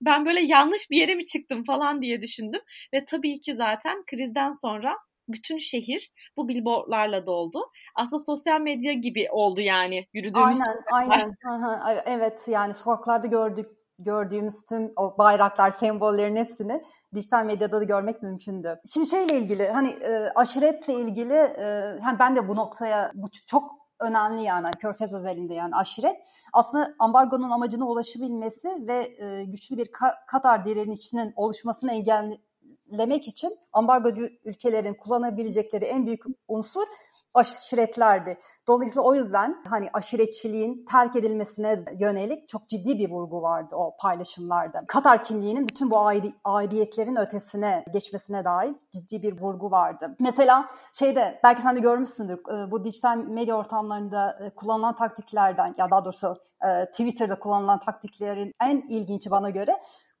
ben 0.00 0.26
böyle 0.26 0.40
yanlış 0.40 0.90
bir 0.90 0.96
yere 0.96 1.14
mi 1.14 1.26
çıktım 1.26 1.64
falan 1.64 2.02
diye 2.02 2.22
düşündüm. 2.22 2.60
Ve 2.94 3.04
tabii 3.04 3.40
ki 3.40 3.54
zaten 3.54 4.04
krizden 4.06 4.50
sonra 4.50 4.96
bütün 5.28 5.58
şehir 5.58 6.12
bu 6.36 6.48
billboardlarla 6.48 7.26
doldu. 7.26 7.70
Aslında 7.94 8.18
sosyal 8.18 8.60
medya 8.60 8.92
gibi 8.92 9.28
oldu 9.30 9.60
yani 9.60 10.06
yürüdüğümüz. 10.12 10.58
Aynen, 10.92 11.10
aynen. 11.10 11.36
Aha, 11.50 12.02
evet 12.06 12.44
yani 12.48 12.74
sokaklarda 12.74 13.26
gördük 13.26 13.66
gördüğümüz 13.98 14.64
tüm 14.64 14.92
o 14.96 15.18
bayraklar, 15.18 15.70
sembollerin 15.70 16.36
hepsini 16.36 16.82
dijital 17.14 17.44
medyada 17.44 17.80
da 17.80 17.84
görmek 17.84 18.22
mümkündü. 18.22 18.80
Şimdi 18.92 19.06
şeyle 19.06 19.38
ilgili 19.38 19.68
hani 19.68 19.88
e, 19.88 20.32
aşiretle 20.34 20.94
ilgili 20.94 21.34
e, 21.34 21.98
hani 22.02 22.18
ben 22.18 22.36
de 22.36 22.48
bu 22.48 22.56
noktaya 22.56 23.12
bu 23.14 23.28
çok 23.46 23.86
önemli 24.00 24.42
yani 24.42 24.66
Körfez 24.80 25.14
özelinde 25.14 25.54
yani 25.54 25.76
aşiret. 25.76 26.16
Aslında 26.52 26.94
ambargonun 26.98 27.50
amacına 27.50 27.86
ulaşabilmesi 27.86 28.68
ve 28.68 29.16
e, 29.18 29.44
güçlü 29.44 29.76
bir 29.76 29.90
Katar 30.26 30.64
direnişinin 30.64 31.32
oluşmasını 31.36 31.94
engellemek 32.86 33.28
için 33.28 33.58
ambargocu 33.72 34.28
ülkelerin 34.44 34.94
kullanabilecekleri 34.94 35.84
en 35.84 36.06
büyük 36.06 36.22
unsur 36.48 36.86
aşiretlerdi. 37.34 38.38
Dolayısıyla 38.68 39.02
o 39.02 39.14
yüzden 39.14 39.62
hani 39.68 39.90
aşiretçiliğin 39.92 40.84
terk 40.90 41.16
edilmesine 41.16 41.84
yönelik 42.00 42.48
çok 42.48 42.68
ciddi 42.68 42.98
bir 42.98 43.10
vurgu 43.10 43.42
vardı 43.42 43.76
o 43.76 43.96
paylaşımlarda. 44.00 44.84
Katar 44.88 45.24
kimliğinin 45.24 45.68
bütün 45.68 45.90
bu 45.90 45.98
aidi, 45.98 46.34
aidiyetlerin 46.44 47.16
ötesine 47.16 47.84
geçmesine 47.92 48.44
dair 48.44 48.74
ciddi 48.92 49.22
bir 49.22 49.40
vurgu 49.40 49.70
vardı. 49.70 50.16
Mesela 50.20 50.68
şeyde 50.92 51.40
belki 51.44 51.62
sen 51.62 51.76
de 51.76 51.80
görmüşsündür 51.80 52.38
e, 52.38 52.70
bu 52.70 52.84
dijital 52.84 53.16
medya 53.16 53.56
ortamlarında 53.56 54.38
e, 54.44 54.50
kullanılan 54.50 54.96
taktiklerden 54.96 55.74
ya 55.78 55.90
daha 55.90 56.04
doğrusu 56.04 56.36
e, 56.64 56.84
Twitter'da 56.84 57.38
kullanılan 57.38 57.78
taktiklerin 57.78 58.52
en 58.60 58.80
ilginci 58.88 59.30
bana 59.30 59.50
göre 59.50 59.72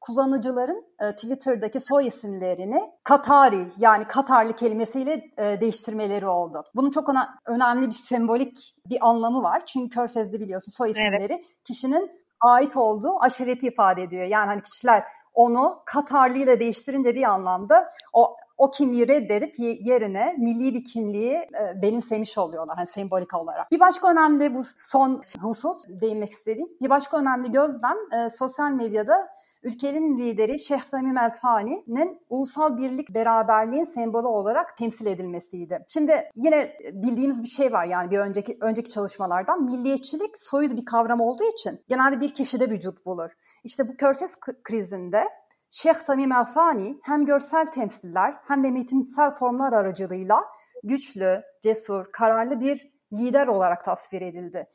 kullanıcıların 0.06 0.84
e, 1.00 1.12
Twitter'daki 1.12 1.80
soy 1.80 2.06
isimlerini 2.06 2.90
Katari 3.04 3.66
yani 3.78 4.04
Katarlı 4.04 4.52
kelimesiyle 4.52 5.30
e, 5.38 5.60
değiştirmeleri 5.60 6.26
oldu. 6.26 6.64
Bunun 6.74 6.90
çok 6.90 7.08
ona, 7.08 7.38
önemli 7.46 7.86
bir 7.86 7.92
sembolik 7.92 8.74
bir 8.86 9.08
anlamı 9.08 9.42
var. 9.42 9.66
Çünkü 9.66 9.94
Körfez'de 9.94 10.40
biliyorsun 10.40 10.72
soy 10.72 10.90
isimleri 10.90 11.32
evet. 11.32 11.44
kişinin 11.64 12.10
ait 12.40 12.76
olduğu 12.76 13.20
aşireti 13.20 13.66
ifade 13.66 14.02
ediyor. 14.02 14.24
Yani 14.24 14.46
hani 14.46 14.62
kişiler 14.62 15.04
onu 15.34 15.82
Katarlı 15.84 16.38
ile 16.38 16.60
değiştirince 16.60 17.14
bir 17.14 17.22
anlamda 17.22 17.88
o 18.12 18.36
o 18.58 18.70
kimliği 18.70 19.08
reddedip 19.08 19.54
yerine 19.58 20.34
milli 20.38 20.74
bir 20.74 20.84
kimliği 20.84 21.34
e, 21.34 21.82
benimsemiş 21.82 22.38
oluyorlar 22.38 22.76
hani 22.76 22.86
sembolik 22.86 23.34
olarak. 23.34 23.70
Bir 23.70 23.80
başka 23.80 24.10
önemli 24.10 24.54
bu 24.54 24.62
son 24.78 25.20
husus 25.40 25.76
değinmek 25.88 26.32
istediğim 26.32 26.68
bir 26.82 26.90
başka 26.90 27.18
önemli 27.18 27.52
gözlem 27.52 27.96
e, 28.12 28.30
sosyal 28.30 28.70
medyada 28.70 29.28
ülkenin 29.66 30.18
lideri 30.18 30.58
Şeyh 30.58 30.80
Samim 30.80 31.18
El 31.18 31.32
Thani'nin 31.32 32.20
ulusal 32.28 32.78
birlik 32.78 33.14
beraberliğin 33.14 33.84
sembolü 33.84 34.26
olarak 34.26 34.76
temsil 34.76 35.06
edilmesiydi. 35.06 35.84
Şimdi 35.88 36.30
yine 36.36 36.76
bildiğimiz 36.92 37.42
bir 37.42 37.48
şey 37.48 37.72
var 37.72 37.86
yani 37.86 38.10
bir 38.10 38.18
önceki 38.18 38.58
önceki 38.60 38.90
çalışmalardan 38.90 39.64
milliyetçilik 39.64 40.38
soyut 40.38 40.76
bir 40.76 40.84
kavram 40.84 41.20
olduğu 41.20 41.44
için 41.44 41.80
genelde 41.88 42.20
bir 42.20 42.28
kişide 42.28 42.70
vücut 42.70 43.06
bulur. 43.06 43.30
İşte 43.64 43.88
bu 43.88 43.96
körfez 43.96 44.36
krizinde 44.64 45.24
Şeyh 45.70 45.94
Tamim 45.94 46.32
El 46.32 46.44
Thani 46.44 47.00
hem 47.02 47.24
görsel 47.24 47.66
temsiller 47.66 48.34
hem 48.48 48.64
de 48.64 48.70
metinsel 48.70 49.34
formlar 49.34 49.72
aracılığıyla 49.72 50.44
güçlü, 50.84 51.42
cesur, 51.62 52.04
kararlı 52.12 52.60
bir 52.60 52.92
lider 53.12 53.46
olarak 53.46 53.84
tasvir 53.84 54.22
edildi. 54.22 54.66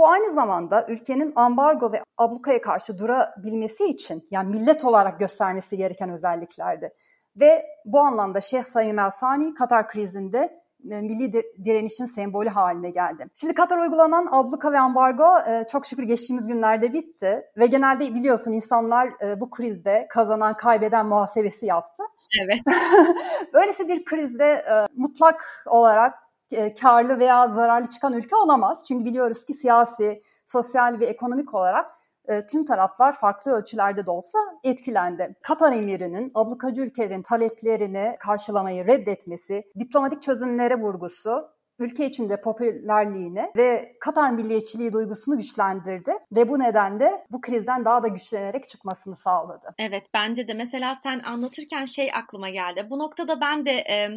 Bu 0.00 0.08
aynı 0.08 0.34
zamanda 0.34 0.86
ülkenin 0.88 1.32
ambargo 1.36 1.92
ve 1.92 2.02
ablukaya 2.18 2.60
karşı 2.60 2.98
durabilmesi 2.98 3.84
için 3.84 4.28
yani 4.30 4.58
millet 4.58 4.84
olarak 4.84 5.20
göstermesi 5.20 5.76
gereken 5.76 6.10
özelliklerdi. 6.10 6.90
Ve 7.36 7.66
bu 7.84 8.00
anlamda 8.00 8.40
Şeyh 8.40 8.62
Sayim 8.62 8.98
El 8.98 9.10
Sani 9.10 9.54
Katar 9.54 9.88
krizinde 9.88 10.62
e, 10.90 11.00
milli 11.00 11.32
direnişin 11.64 12.06
sembolü 12.06 12.48
haline 12.48 12.90
geldi. 12.90 13.26
Şimdi 13.34 13.54
Katar 13.54 13.78
uygulanan 13.78 14.28
abluka 14.30 14.72
ve 14.72 14.78
ambargo 14.78 15.24
e, 15.48 15.64
çok 15.72 15.86
şükür 15.86 16.02
geçtiğimiz 16.02 16.48
günlerde 16.48 16.92
bitti 16.92 17.42
ve 17.56 17.66
genelde 17.66 18.14
biliyorsun 18.14 18.52
insanlar 18.52 19.08
e, 19.24 19.40
bu 19.40 19.50
krizde 19.50 20.06
kazanan 20.10 20.56
kaybeden 20.56 21.06
muhasebesi 21.06 21.66
yaptı. 21.66 22.02
Evet. 22.44 22.60
Böylesi 23.54 23.88
bir 23.88 24.04
krizde 24.04 24.64
mutlak 24.96 25.64
olarak 25.66 26.29
e, 26.52 26.74
karlı 26.74 27.18
veya 27.18 27.48
zararlı 27.48 27.86
çıkan 27.86 28.12
ülke 28.12 28.36
olamaz. 28.36 28.84
Çünkü 28.88 29.04
biliyoruz 29.04 29.44
ki 29.44 29.54
siyasi, 29.54 30.22
sosyal 30.46 31.00
ve 31.00 31.06
ekonomik 31.06 31.54
olarak 31.54 31.90
e, 32.28 32.46
tüm 32.46 32.64
taraflar 32.64 33.12
farklı 33.12 33.52
ölçülerde 33.52 34.06
de 34.06 34.10
olsa 34.10 34.38
etkilendi. 34.64 35.36
Katar 35.42 35.72
emirinin 35.72 36.32
ablukacı 36.34 36.82
ülkelerin 36.82 37.22
taleplerini 37.22 38.16
karşılamayı 38.20 38.86
reddetmesi, 38.86 39.64
diplomatik 39.78 40.22
çözümlere 40.22 40.74
vurgusu, 40.74 41.50
ülke 41.80 42.06
içinde 42.06 42.40
popülerliğini 42.40 43.52
ve 43.56 43.96
Katar 44.00 44.30
milliyetçiliği 44.30 44.92
duygusunu 44.92 45.36
güçlendirdi 45.38 46.12
ve 46.32 46.48
bu 46.48 46.58
nedenle 46.58 47.24
bu 47.30 47.40
krizden 47.40 47.84
daha 47.84 48.02
da 48.02 48.08
güçlenerek 48.08 48.68
çıkmasını 48.68 49.16
sağladı. 49.16 49.74
Evet 49.78 50.06
bence 50.14 50.48
de 50.48 50.54
mesela 50.54 50.98
sen 51.02 51.20
anlatırken 51.20 51.84
şey 51.84 52.10
aklıma 52.14 52.50
geldi. 52.50 52.86
Bu 52.90 52.98
noktada 52.98 53.40
ben 53.40 53.66
de 53.66 53.70
e, 53.70 54.08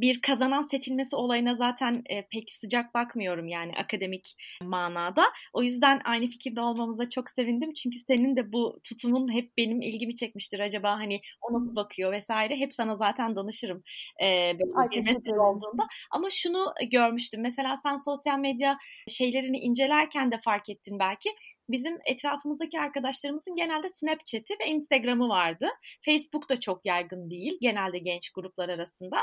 bir 0.00 0.20
kazanan 0.20 0.68
seçilmesi 0.70 1.16
olayına 1.16 1.54
zaten 1.54 2.02
e, 2.06 2.26
pek 2.28 2.52
sıcak 2.52 2.94
bakmıyorum 2.94 3.48
yani 3.48 3.72
akademik 3.76 4.34
manada. 4.62 5.24
O 5.52 5.62
yüzden 5.62 6.00
aynı 6.04 6.26
fikirde 6.26 6.60
olmamıza 6.60 7.08
çok 7.08 7.30
sevindim. 7.30 7.72
Çünkü 7.74 7.98
senin 7.98 8.36
de 8.36 8.52
bu 8.52 8.80
tutumun 8.84 9.32
hep 9.32 9.56
benim 9.56 9.82
ilgimi 9.82 10.14
çekmiştir. 10.14 10.60
Acaba 10.60 10.92
hani 10.92 11.20
o 11.42 11.54
nasıl 11.54 11.76
bakıyor 11.76 12.12
vesaire. 12.12 12.56
Hep 12.56 12.74
sana 12.74 12.96
zaten 12.96 13.36
danışırım 13.36 13.82
e, 14.22 14.26
böyle 14.58 14.72
Ay, 14.74 14.90
bir 14.90 14.96
mesele 14.96 15.40
olduğunda. 15.40 15.86
Ama 16.10 16.28
şunu 16.30 16.74
görmüştüm. 16.90 17.42
Mesela 17.42 17.76
sen 17.82 17.96
sosyal 17.96 18.38
medya 18.38 18.78
şeylerini 19.08 19.58
incelerken 19.58 20.32
de 20.32 20.40
fark 20.44 20.70
ettin 20.70 20.98
belki. 20.98 21.30
Bizim 21.68 21.98
etrafımızdaki 22.04 22.80
arkadaşlarımızın 22.80 23.56
genelde 23.56 23.88
Snapchat'i 23.88 24.54
ve 24.60 24.66
Instagram'ı 24.66 25.28
vardı. 25.28 25.68
Facebook 26.04 26.48
da 26.48 26.60
çok 26.60 26.86
yaygın 26.86 27.30
değil 27.30 27.58
genelde 27.60 27.98
genç 27.98 28.30
gruplar 28.30 28.68
arasında. 28.68 29.16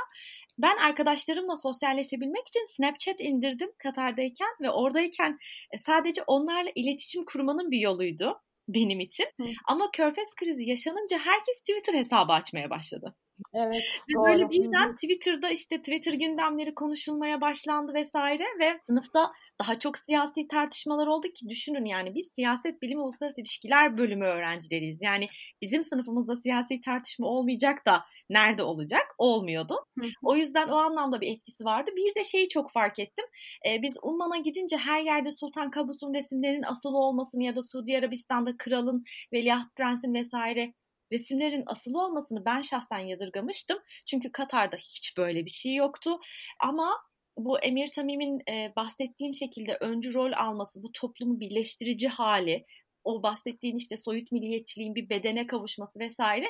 Ben 0.58 0.78
arkadaşlarımla 0.78 1.58
sosyalleşebilmek 1.58 2.48
için 2.48 2.76
Snapchat 2.76 3.22
indirdim 3.22 3.72
Katar'dayken 3.78 4.50
ve 4.62 4.70
oradayken 4.70 5.40
e, 5.72 5.78
sadece 5.78 6.24
onlarla 6.24 6.72
iletişim 6.76 7.26
kurmanın 7.26 7.72
bir 7.72 7.80
yoluydu 7.80 8.42
benim 8.68 9.00
için. 9.00 9.26
Hı. 9.42 9.48
Ama 9.68 9.92
Körfez 9.92 10.36
krizi 10.36 10.64
yaşanınca 10.64 11.18
herkes 11.18 11.60
Twitter 11.60 11.94
hesabı 11.94 12.34
açmaya 12.34 12.70
başladı. 12.70 13.16
Evet. 13.54 13.84
Ve 14.10 14.14
doğru. 14.14 14.26
böyle 14.26 14.50
birden 14.50 14.96
Twitter'da 14.96 15.50
işte 15.50 15.78
Twitter 15.78 16.14
gündemleri 16.14 16.76
konuşulmaya 16.76 17.42
başlandı 17.42 17.94
vesaire 17.94 18.44
ve 18.60 18.80
sınıfta 18.86 19.32
daha 19.62 19.80
çok 19.80 19.98
siyasi 19.98 20.48
tartışmalar 20.48 21.08
oldu 21.08 21.28
ki 21.28 21.50
düşünün 21.50 21.86
yani 21.86 22.16
biz 22.16 22.28
siyaset 22.36 22.82
bilimi 22.82 23.02
uluslararası 23.02 23.42
ilişkiler 23.42 23.98
bölümü 23.98 24.26
öğrencileriyiz. 24.26 25.00
Yani 25.02 25.28
bizim 25.62 25.86
sınıfımızda 25.86 26.36
siyasi 26.36 26.82
tartışma 26.82 27.28
olmayacak 27.28 27.86
da 27.86 28.04
nerede 28.30 28.64
olacak? 28.64 29.16
Olmuyordu. 29.18 29.76
O 30.24 30.36
yüzden 30.36 30.68
o 30.68 30.76
anlamda 30.76 31.22
bir 31.22 31.32
etkisi 31.32 31.66
vardı. 31.66 31.92
Bir 31.96 32.16
de 32.16 32.24
şeyi 32.24 32.50
çok 32.50 32.72
fark 32.72 33.00
ettim. 33.00 33.26
Ee, 33.68 33.82
biz 33.82 33.98
Umman'a 34.02 34.38
gidince 34.38 34.78
her 34.78 35.02
yerde 35.02 35.32
Sultan 35.32 35.72
Kabus'un 35.72 36.14
resimlerinin 36.14 36.64
asılı 36.64 36.98
olmasını 36.98 37.44
ya 37.44 37.56
da 37.56 37.64
Suudi 37.64 37.98
Arabistan'da 37.98 38.58
kralın, 38.58 39.04
veliaht 39.34 39.76
prensin 39.76 40.14
vesaire 40.14 40.74
resimlerin 41.12 41.64
asılı 41.66 42.06
olmasını 42.06 42.46
ben 42.46 42.62
şahsen 42.62 43.00
yadırgamıştım. 43.00 43.80
Çünkü 44.06 44.32
Katar'da 44.32 44.76
hiç 44.78 45.18
böyle 45.18 45.46
bir 45.46 45.52
şey 45.52 45.76
yoktu. 45.76 46.20
Ama 46.60 46.98
bu 47.38 47.60
Emir 47.60 47.88
Tamim'in 47.88 48.42
e, 48.50 48.74
bahsettiğin 48.76 49.32
şekilde 49.32 49.78
öncü 49.82 50.14
rol 50.14 50.32
alması, 50.36 50.84
bu 50.84 50.92
toplumu 50.92 51.40
birleştirici 51.40 52.08
hali, 52.08 52.66
o 53.04 53.24
bahsettiğin 53.24 53.78
işte 53.78 53.98
soyut 53.98 54.32
milliyetçiliğin 54.32 54.96
bir 54.96 55.10
bedene 55.10 55.48
kavuşması 55.48 56.00
vesaire 56.00 56.46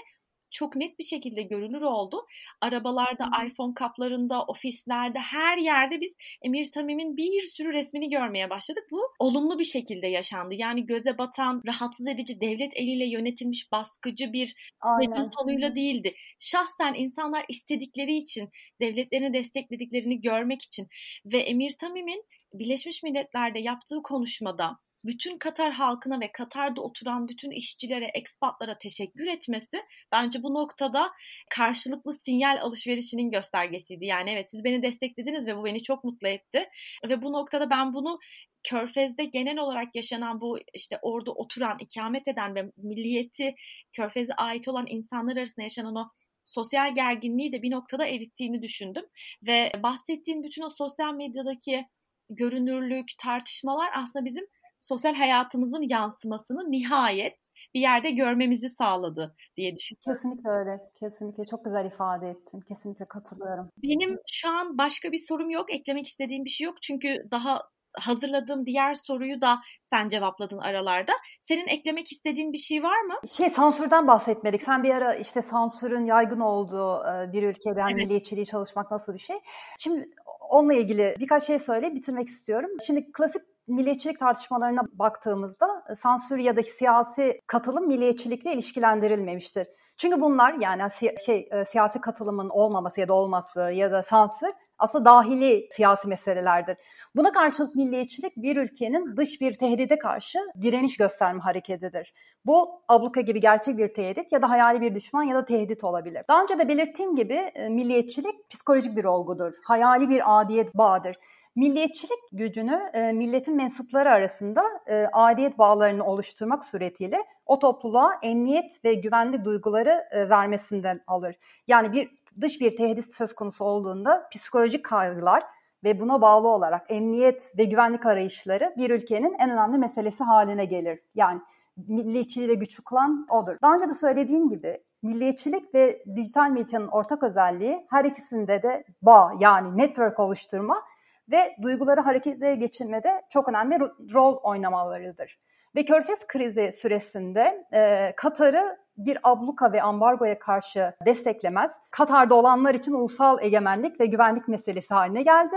çok 0.51 0.75
net 0.75 0.99
bir 0.99 1.03
şekilde 1.03 1.41
görünür 1.41 1.81
oldu. 1.81 2.25
Arabalarda, 2.61 3.25
Hı. 3.25 3.47
iPhone 3.47 3.73
kaplarında, 3.73 4.43
ofislerde, 4.43 5.19
her 5.19 5.57
yerde 5.57 6.01
biz 6.01 6.15
Emir 6.41 6.71
Tamim'in 6.71 7.17
bir 7.17 7.41
sürü 7.41 7.73
resmini 7.73 8.09
görmeye 8.09 8.49
başladık. 8.49 8.83
Bu 8.91 9.01
olumlu 9.19 9.59
bir 9.59 9.63
şekilde 9.63 10.07
yaşandı. 10.07 10.53
Yani 10.53 10.85
göze 10.85 11.17
batan, 11.17 11.61
rahatsız 11.67 12.07
edici, 12.07 12.41
devlet 12.41 12.77
eliyle 12.77 13.05
yönetilmiş 13.05 13.71
baskıcı 13.71 14.33
bir 14.33 14.55
sürecin 14.83 15.29
sonuyla 15.37 15.75
değildi. 15.75 16.13
Şahsen 16.39 16.93
insanlar 16.93 17.45
istedikleri 17.49 18.17
için, 18.17 18.49
devletlerini 18.81 19.33
desteklediklerini 19.33 20.21
görmek 20.21 20.61
için 20.61 20.87
ve 21.25 21.39
Emir 21.39 21.71
Tamim'in 21.71 22.23
Birleşmiş 22.53 23.03
Milletler'de 23.03 23.59
yaptığı 23.59 24.03
konuşmada 24.03 24.77
bütün 25.05 25.37
Katar 25.37 25.71
halkına 25.71 26.19
ve 26.19 26.31
Katar'da 26.31 26.81
oturan 26.81 27.27
bütün 27.27 27.51
işçilere, 27.51 28.05
ekspatlara 28.13 28.77
teşekkür 28.79 29.27
etmesi 29.27 29.77
bence 30.11 30.43
bu 30.43 30.53
noktada 30.53 31.11
karşılıklı 31.49 32.13
sinyal 32.13 32.61
alışverişinin 32.61 33.31
göstergesiydi. 33.31 34.05
Yani 34.05 34.31
evet 34.31 34.51
siz 34.51 34.63
beni 34.63 34.83
desteklediniz 34.83 35.45
ve 35.47 35.57
bu 35.57 35.65
beni 35.65 35.83
çok 35.83 36.03
mutlu 36.03 36.27
etti. 36.27 36.69
Ve 37.09 37.21
bu 37.21 37.33
noktada 37.33 37.69
ben 37.69 37.93
bunu 37.93 38.19
Körfez'de 38.63 39.25
genel 39.25 39.57
olarak 39.57 39.95
yaşanan 39.95 40.41
bu 40.41 40.59
işte 40.73 40.99
orada 41.01 41.31
oturan, 41.31 41.77
ikamet 41.79 42.27
eden 42.27 42.55
ve 42.55 42.71
milliyeti 42.77 43.55
Körfez'e 43.93 44.33
ait 44.33 44.67
olan 44.67 44.85
insanlar 44.87 45.37
arasında 45.37 45.63
yaşanan 45.63 45.95
o 45.95 46.09
sosyal 46.43 46.95
gerginliği 46.95 47.51
de 47.51 47.61
bir 47.61 47.71
noktada 47.71 48.05
erittiğini 48.05 48.61
düşündüm. 48.61 49.03
Ve 49.43 49.71
bahsettiğin 49.83 50.43
bütün 50.43 50.61
o 50.61 50.69
sosyal 50.69 51.13
medyadaki 51.13 51.85
görünürlük, 52.29 53.07
tartışmalar 53.19 53.89
aslında 53.95 54.25
bizim 54.25 54.45
sosyal 54.81 55.13
hayatımızın 55.13 55.89
yansımasını 55.89 56.71
nihayet 56.71 57.37
bir 57.73 57.81
yerde 57.81 58.11
görmemizi 58.11 58.69
sağladı 58.69 59.35
diye 59.57 59.75
düşünüyorum. 59.75 60.13
Kesinlikle 60.13 60.49
öyle. 60.49 60.79
Kesinlikle 60.99 61.45
çok 61.45 61.65
güzel 61.65 61.85
ifade 61.85 62.29
ettin. 62.29 62.59
Kesinlikle 62.61 63.05
katılıyorum. 63.05 63.69
Benim 63.83 64.19
şu 64.31 64.49
an 64.49 64.77
başka 64.77 65.11
bir 65.11 65.25
sorum 65.27 65.49
yok. 65.49 65.73
Eklemek 65.73 66.07
istediğim 66.07 66.45
bir 66.45 66.49
şey 66.49 66.65
yok. 66.65 66.81
Çünkü 66.81 67.27
daha 67.31 67.61
hazırladığım 67.93 68.65
diğer 68.65 68.93
soruyu 68.93 69.41
da 69.41 69.59
sen 69.83 70.09
cevapladın 70.09 70.57
aralarda. 70.57 71.11
Senin 71.41 71.67
eklemek 71.67 72.11
istediğin 72.11 72.53
bir 72.53 72.57
şey 72.57 72.83
var 72.83 73.01
mı? 73.01 73.13
Şey 73.31 73.49
sansürden 73.49 74.07
bahsetmedik. 74.07 74.63
Sen 74.63 74.83
bir 74.83 74.89
ara 74.89 75.15
işte 75.15 75.41
sansürün 75.41 76.05
yaygın 76.05 76.39
olduğu 76.39 77.03
bir 77.33 77.43
ülkede 77.43 77.79
yani 77.79 77.91
evet. 77.91 78.03
milliyetçiliği 78.03 78.45
çalışmak 78.45 78.91
nasıl 78.91 79.13
bir 79.13 79.19
şey? 79.19 79.35
Şimdi 79.79 80.09
onunla 80.49 80.73
ilgili 80.73 81.15
birkaç 81.19 81.43
şey 81.43 81.59
söyleyip 81.59 81.95
bitirmek 81.95 82.27
istiyorum. 82.27 82.69
Şimdi 82.87 83.11
klasik 83.11 83.41
milliyetçilik 83.71 84.19
tartışmalarına 84.19 84.81
baktığımızda 84.93 85.83
e, 85.89 85.95
sansür 85.95 86.37
ya 86.37 86.55
da 86.55 86.63
siyasi 86.63 87.41
katılım 87.47 87.87
milliyetçilikle 87.87 88.53
ilişkilendirilmemiştir. 88.53 89.67
Çünkü 89.97 90.21
bunlar 90.21 90.53
yani 90.53 90.81
şey 91.25 91.49
e, 91.51 91.65
siyasi 91.65 92.01
katılımın 92.01 92.49
olmaması 92.49 92.99
ya 92.99 93.07
da 93.07 93.13
olması 93.13 93.59
ya 93.59 93.91
da 93.91 94.03
sansür 94.03 94.49
aslında 94.81 95.05
dahili 95.05 95.67
siyasi 95.71 96.07
meselelerdir. 96.07 96.77
Buna 97.15 97.31
karşılık 97.31 97.75
milliyetçilik 97.75 98.37
bir 98.37 98.57
ülkenin 98.57 99.17
dış 99.17 99.41
bir 99.41 99.53
tehdide 99.53 99.99
karşı 99.99 100.39
direniş 100.61 100.97
gösterme 100.97 101.41
hareketidir. 101.41 102.13
Bu 102.45 102.81
abluka 102.87 103.21
gibi 103.21 103.41
gerçek 103.41 103.77
bir 103.77 103.93
tehdit 103.93 104.31
ya 104.31 104.41
da 104.41 104.49
hayali 104.49 104.81
bir 104.81 104.95
düşman 104.95 105.23
ya 105.23 105.35
da 105.35 105.45
tehdit 105.45 105.83
olabilir. 105.83 106.23
Daha 106.29 106.43
önce 106.43 106.59
de 106.59 106.67
belirttiğim 106.67 107.15
gibi 107.15 107.51
e, 107.55 107.69
milliyetçilik 107.69 108.49
psikolojik 108.49 108.97
bir 108.97 109.05
olgudur. 109.05 109.53
Hayali 109.67 110.09
bir 110.09 110.41
adiyet 110.41 110.77
bağıdır. 110.77 111.15
Milliyetçilik 111.55 112.19
gücünü 112.31 112.89
e, 112.93 113.11
milletin 113.11 113.55
mensupları 113.55 114.09
arasında 114.09 114.63
e, 114.87 115.05
aidiyet 115.13 115.57
bağlarını 115.57 116.05
oluşturmak 116.05 116.65
suretiyle 116.65 117.17
o 117.45 117.59
topluluğa 117.59 118.19
emniyet 118.23 118.85
ve 118.85 118.93
güvenli 118.93 119.45
duyguları 119.45 120.07
e, 120.11 120.29
vermesinden 120.29 121.01
alır. 121.07 121.35
Yani 121.67 121.91
bir 121.93 122.11
dış 122.41 122.61
bir 122.61 122.77
tehdit 122.77 123.13
söz 123.13 123.35
konusu 123.35 123.65
olduğunda 123.65 124.29
psikolojik 124.31 124.85
kaygılar 124.85 125.43
ve 125.83 125.99
buna 125.99 126.21
bağlı 126.21 126.47
olarak 126.47 126.85
emniyet 126.89 127.53
ve 127.57 127.63
güvenlik 127.63 128.05
arayışları 128.05 128.73
bir 128.77 128.89
ülkenin 128.89 129.33
en 129.39 129.49
önemli 129.49 129.77
meselesi 129.77 130.23
haline 130.23 130.65
gelir. 130.65 130.99
Yani 131.15 131.41
milliyetçiliği 131.77 132.49
de 132.49 132.53
güçlü 132.53 132.83
kılan 132.83 133.27
odur. 133.29 133.57
Daha 133.61 133.75
önce 133.75 133.89
de 133.89 133.93
söylediğim 133.93 134.49
gibi 134.49 134.83
milliyetçilik 135.03 135.75
ve 135.75 136.03
dijital 136.15 136.49
medyanın 136.49 136.87
ortak 136.87 137.23
özelliği 137.23 137.85
her 137.89 138.05
ikisinde 138.05 138.63
de 138.63 138.83
bağ 139.01 139.33
yani 139.39 139.77
network 139.77 140.19
oluşturma 140.19 140.83
ve 141.31 141.55
duyguları 141.61 142.01
harekete 142.01 142.55
geçirmede 142.55 143.21
çok 143.29 143.49
önemli 143.49 143.79
rol 144.13 144.37
oynamalarıdır. 144.43 145.39
Ve 145.75 145.85
Körfez 145.85 146.27
krizi 146.27 146.71
süresinde 146.71 147.65
e, 147.73 148.13
Katar'ı 148.15 148.77
bir 148.97 149.17
abluka 149.23 149.73
ve 149.73 149.81
ambargoya 149.81 150.39
karşı 150.39 150.93
desteklemez. 151.05 151.71
Katar'da 151.91 152.35
olanlar 152.35 152.73
için 152.73 152.93
ulusal 152.93 153.43
egemenlik 153.43 153.99
ve 153.99 154.05
güvenlik 154.05 154.47
meselesi 154.47 154.93
haline 154.93 155.23
geldi 155.23 155.55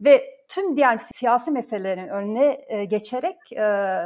ve 0.00 0.24
tüm 0.48 0.76
diğer 0.76 0.98
siyasi 0.98 1.50
meselelerin 1.50 2.08
önüne 2.08 2.64
e, 2.68 2.84
geçerek 2.84 3.52
e, 3.52 3.96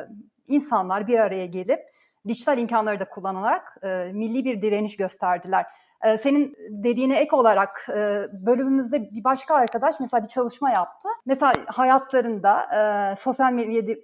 insanlar 0.49 1.07
bir 1.07 1.19
araya 1.19 1.47
gelip 1.47 1.81
dijital 2.29 2.59
imkanları 2.59 3.01
da 3.01 3.05
kullanarak 3.05 3.77
e, 3.83 3.89
milli 4.13 4.45
bir 4.45 4.63
direniş 4.63 4.97
gösterdiler. 4.97 5.67
Ee, 6.05 6.19
senin 6.19 6.55
dediğine 6.71 7.19
ek 7.19 7.37
olarak 7.37 7.87
e, 7.89 8.27
bölümümüzde 8.47 9.11
bir 9.11 9.25
başka 9.25 9.55
arkadaş 9.55 10.01
mesela 10.01 10.23
bir 10.23 10.29
çalışma 10.29 10.71
yaptı. 10.71 11.09
Mesela 11.27 11.53
hayatlarında 11.67 12.63
e, 12.63 13.17
sosyal 13.17 13.53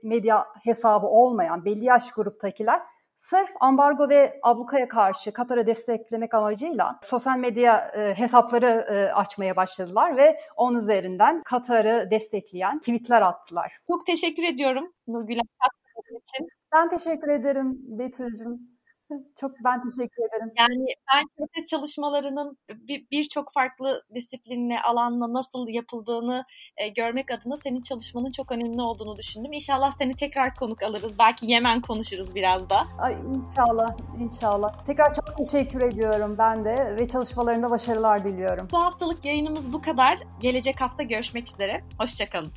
medya, 0.03 0.47
hesabı 0.65 1.07
olmayan 1.07 1.65
belli 1.65 1.85
yaş 1.85 2.13
gruptakiler 2.13 2.81
sırf 3.23 3.51
ambargo 3.61 4.09
ve 4.09 4.41
ablukaya 4.43 4.89
karşı 4.89 5.33
Katar'a 5.33 5.67
desteklemek 5.67 6.35
amacıyla 6.35 6.99
sosyal 7.03 7.39
medya 7.39 7.93
e, 7.97 8.15
hesapları 8.19 8.67
e, 8.67 9.13
açmaya 9.13 9.57
başladılar 9.57 10.17
ve 10.17 10.41
onun 10.57 10.79
üzerinden 10.79 11.43
Katar'ı 11.43 12.09
destekleyen 12.11 12.79
tweetler 12.79 13.23
attılar. 13.23 13.79
Çok 13.87 14.07
teşekkür 14.07 14.43
ediyorum 14.43 14.93
Nurgül'e 15.09 15.41
için. 16.21 16.49
Ben 16.73 16.89
teşekkür 16.89 17.29
ederim 17.29 17.79
Betül'cüm. 17.99 18.61
Çok 19.41 19.51
ben 19.65 19.81
teşekkür 19.83 20.23
ederim. 20.29 20.53
Yani 20.59 20.87
ben 21.15 21.25
protest 21.37 21.69
çalışmalarının 21.69 22.59
birçok 23.11 23.47
bir 23.47 23.53
farklı 23.55 24.03
disiplinle, 24.15 24.81
alanla 24.81 25.33
nasıl 25.33 25.69
yapıldığını 25.69 26.45
e, 26.77 26.89
görmek 26.89 27.31
adına 27.31 27.57
senin 27.57 27.83
çalışmanın 27.83 28.31
çok 28.31 28.53
önemli 28.53 28.83
olduğunu 28.83 29.17
düşündüm. 29.17 29.53
İnşallah 29.53 29.93
seni 29.99 30.15
tekrar 30.15 30.55
konuk 30.55 30.83
alırız. 30.83 31.13
Belki 31.19 31.47
Yemen 31.47 31.81
konuşuruz 31.81 32.35
biraz 32.35 32.71
da. 32.71 32.85
Ay 32.99 33.17
inşallah, 33.35 33.97
inşallah. 34.21 34.85
Tekrar 34.85 35.15
çok 35.15 35.37
teşekkür 35.37 35.83
ediyorum 35.83 36.37
ben 36.39 36.65
de 36.65 36.97
ve 37.01 37.09
çalışmalarında 37.09 37.71
başarılar 37.71 38.25
diliyorum. 38.25 38.69
Bu 38.73 38.79
haftalık 38.79 39.25
yayınımız 39.25 39.73
bu 39.73 39.83
kadar. 39.83 40.19
Gelecek 40.41 40.81
hafta 40.81 41.03
görüşmek 41.03 41.49
üzere. 41.49 41.85
Hoşçakalın. 41.99 42.53